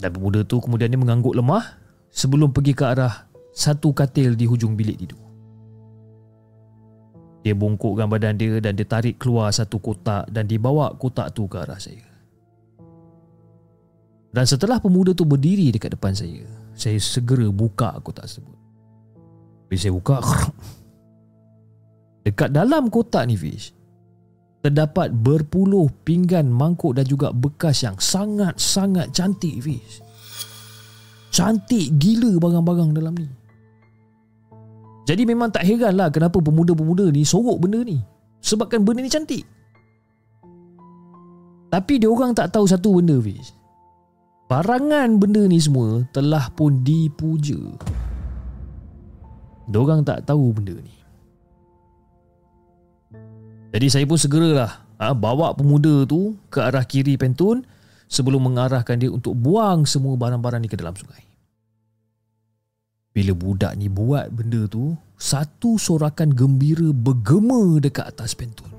[0.00, 1.78] dan pemuda tu kemudian dia mengangguk lemah
[2.12, 5.22] sebelum pergi ke arah satu katil di hujung bilik tidur
[7.46, 11.56] dia bungkukkan badan dia dan dia tarik keluar satu kotak dan dibawa kotak tu ke
[11.62, 12.16] arah saya
[14.36, 16.44] dan setelah pemuda tu berdiri dekat depan saya,
[16.76, 18.52] saya segera buka kotak tersebut.
[19.64, 20.16] Bila saya buka,
[22.28, 23.72] dekat dalam kotak ni Fish,
[24.66, 30.02] terdapat berpuluh pinggan mangkuk dan juga bekas yang sangat-sangat cantik Fish.
[31.30, 33.30] Cantik gila barang-barang dalam ni.
[35.06, 38.02] Jadi memang tak heranlah kenapa pemuda-pemuda ni sorok benda ni.
[38.42, 39.46] Sebabkan benda ni cantik.
[41.70, 43.54] Tapi dia orang tak tahu satu benda Fish.
[44.50, 47.58] Barangan benda ni semua telah pun dipuja.
[49.70, 50.95] Diorang tak tahu benda ni.
[53.76, 57.60] Jadi saya pun segeralah ha, bawa pemuda tu ke arah kiri pentun
[58.08, 61.20] sebelum mengarahkan dia untuk buang semua barang-barang ni ke dalam sungai.
[63.12, 68.72] Bila budak ni buat benda tu, satu sorakan gembira bergema dekat atas pentun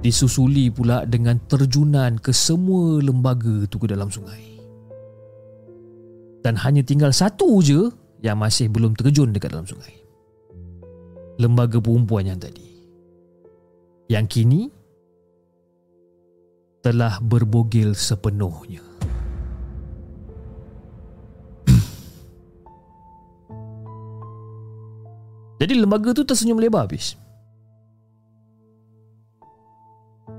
[0.00, 4.60] disusuli pula dengan terjunan ke semua lembaga tu ke dalam sungai.
[6.40, 7.92] Dan hanya tinggal satu je
[8.24, 9.92] yang masih belum terjun dekat dalam sungai.
[11.36, 12.69] Lembaga perempuan yang tadi.
[14.10, 14.66] Yang kini
[16.82, 18.82] telah berbogil sepenuhnya.
[25.62, 27.14] Jadi lembaga tu tersenyum lebar habis.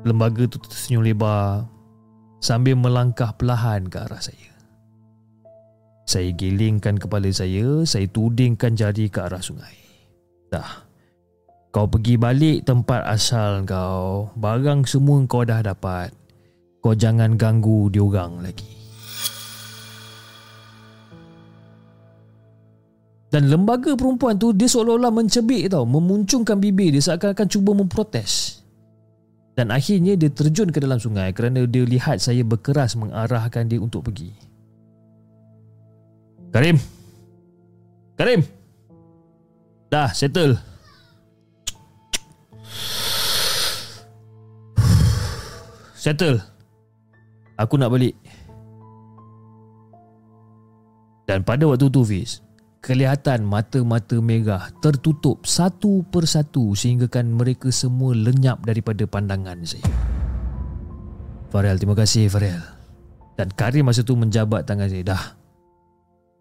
[0.04, 1.64] Lembaga tu tersenyum lebar
[2.44, 4.52] sambil melangkah perlahan ke arah saya.
[6.04, 9.80] Saya gelingkan kepala saya, saya tudingkan jari ke arah sungai.
[10.52, 10.91] Dah.
[11.72, 14.28] Kau pergi balik tempat asal kau.
[14.36, 16.12] Barang semua kau dah dapat.
[16.84, 18.68] Kau jangan ganggu diorang lagi.
[23.32, 25.88] Dan lembaga perempuan tu dia seolah-olah mencebik tau.
[25.88, 28.60] Memuncungkan bibir dia seakan-akan cuba memprotes.
[29.56, 34.12] Dan akhirnya dia terjun ke dalam sungai kerana dia lihat saya berkeras mengarahkan dia untuk
[34.12, 34.36] pergi.
[36.52, 36.76] Karim.
[38.20, 38.44] Karim.
[39.88, 40.71] Dah, settle.
[46.02, 46.42] Settle.
[47.62, 48.18] Aku nak balik.
[51.30, 52.42] Dan pada waktu tu Fiz,
[52.82, 59.86] kelihatan mata-mata merah tertutup satu persatu sehinggakan mereka semua lenyap daripada pandangan saya.
[61.54, 62.58] Farel, terima kasih Farel.
[63.38, 65.06] Dan Karim masa tu menjabat tangan saya.
[65.06, 65.38] Dah.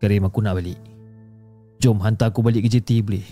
[0.01, 0.81] Karim, aku nak balik.
[1.85, 3.24] Jom hantar aku balik ke JT boleh?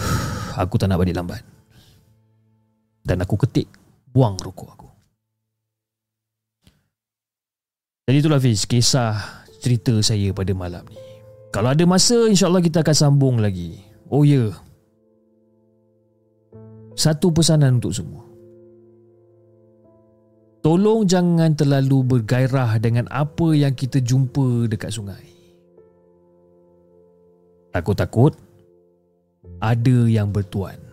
[0.64, 1.49] Aku tak nak balik lambat.
[3.10, 3.66] Dan aku ketik
[4.14, 4.88] buang rokok aku.
[8.06, 9.18] Jadi itulah Fiz, kisah
[9.58, 10.98] cerita saya pada malam ni.
[11.50, 13.82] Kalau ada masa, insyaAllah kita akan sambung lagi.
[14.06, 14.46] Oh ya.
[14.46, 14.50] Yeah.
[16.94, 18.22] Satu pesanan untuk semua.
[20.62, 25.26] Tolong jangan terlalu bergairah dengan apa yang kita jumpa dekat sungai.
[27.74, 28.38] Takut-takut,
[29.58, 30.89] ada yang bertuan.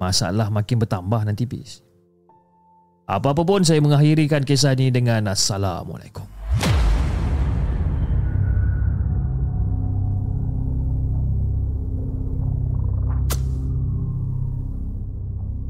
[0.00, 1.84] Masalah makin bertambah nanti, bis.
[3.04, 6.24] Apa-apa pun saya mengakhirikan kisah ini dengan Assalamualaikum.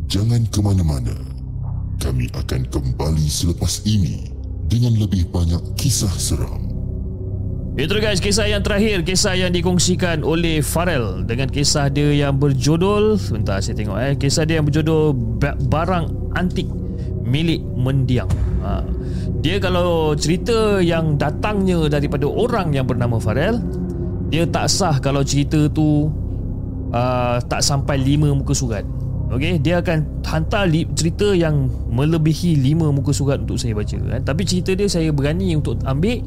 [0.07, 1.16] Jangan ke mana-mana.
[1.98, 4.31] Kami akan kembali selepas ini
[4.70, 6.70] dengan lebih banyak kisah seram.
[7.79, 13.15] Itu guys kisah yang terakhir Kisah yang dikongsikan oleh Farel Dengan kisah dia yang berjudul
[13.15, 16.67] Sebentar saya tengok eh Kisah dia yang berjudul Ba- Barang Antik
[17.23, 18.27] Milik Mendiang
[18.67, 18.83] ha.
[19.39, 23.63] Dia kalau cerita yang datangnya Daripada orang yang bernama Farel
[24.35, 26.11] Dia tak sah kalau cerita tu
[26.91, 28.83] uh, Tak sampai 5 muka surat
[29.31, 33.95] Okey, dia akan hantar li- cerita yang melebihi 5 muka surat untuk saya baca.
[33.95, 34.27] Kan?
[34.27, 36.19] Tapi cerita dia saya berani untuk ambil,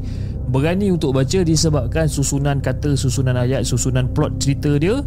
[0.48, 4.99] berani untuk baca disebabkan susunan kata, susunan ayat, susunan plot cerita dia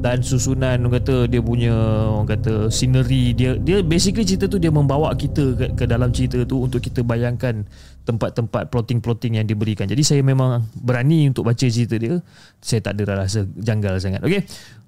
[0.00, 1.76] dan susunan orang kata dia punya
[2.08, 6.40] orang kata scenery dia dia basically cerita tu dia membawa kita ke, ke dalam cerita
[6.48, 7.68] tu untuk kita bayangkan
[8.08, 9.84] tempat-tempat plotting-plotting yang diberikan.
[9.84, 12.18] Jadi saya memang berani untuk baca cerita dia.
[12.58, 14.24] Saya tak ada rasa janggal sangat.
[14.24, 14.42] Okey.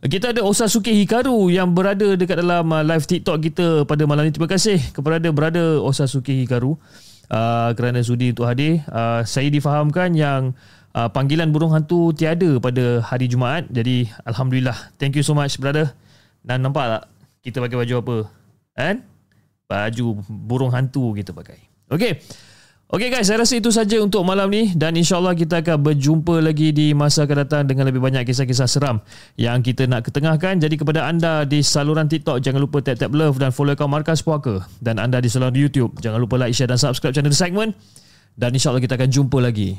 [0.09, 4.35] Kita ada Osasuke Hikaru yang berada dekat dalam uh, live TikTok kita pada malam ini.
[4.35, 6.75] Terima kasih kepada berada Osasuke Hikaru
[7.33, 8.85] uh, kerana sudi untuk hadir.
[8.93, 10.53] Uh, saya difahamkan yang
[10.93, 13.67] uh, panggilan burung hantu tiada pada hari Jumaat.
[13.73, 14.77] Jadi alhamdulillah.
[15.01, 15.91] Thank you so much brother.
[16.45, 17.03] Dan nampak tak
[17.43, 18.17] kita pakai baju apa?
[18.77, 18.97] Kan?
[19.67, 21.59] Baju burung hantu kita pakai.
[21.89, 22.21] Okey.
[22.93, 26.77] Okey guys, saya rasa itu saja untuk malam ni dan insyaAllah kita akan berjumpa lagi
[26.77, 29.01] di masa akan datang dengan lebih banyak kisah-kisah seram
[29.41, 30.61] yang kita nak ketengahkan.
[30.61, 34.69] Jadi kepada anda di saluran TikTok, jangan lupa tap-tap love dan follow akaun Markas Puaka.
[34.77, 37.73] Dan anda di saluran YouTube, jangan lupa like, share dan subscribe channel The Segment.
[38.37, 39.73] Dan insyaAllah kita akan jumpa lagi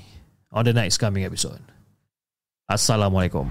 [0.49, 1.61] on the next coming episode.
[2.65, 3.45] Assalamualaikum.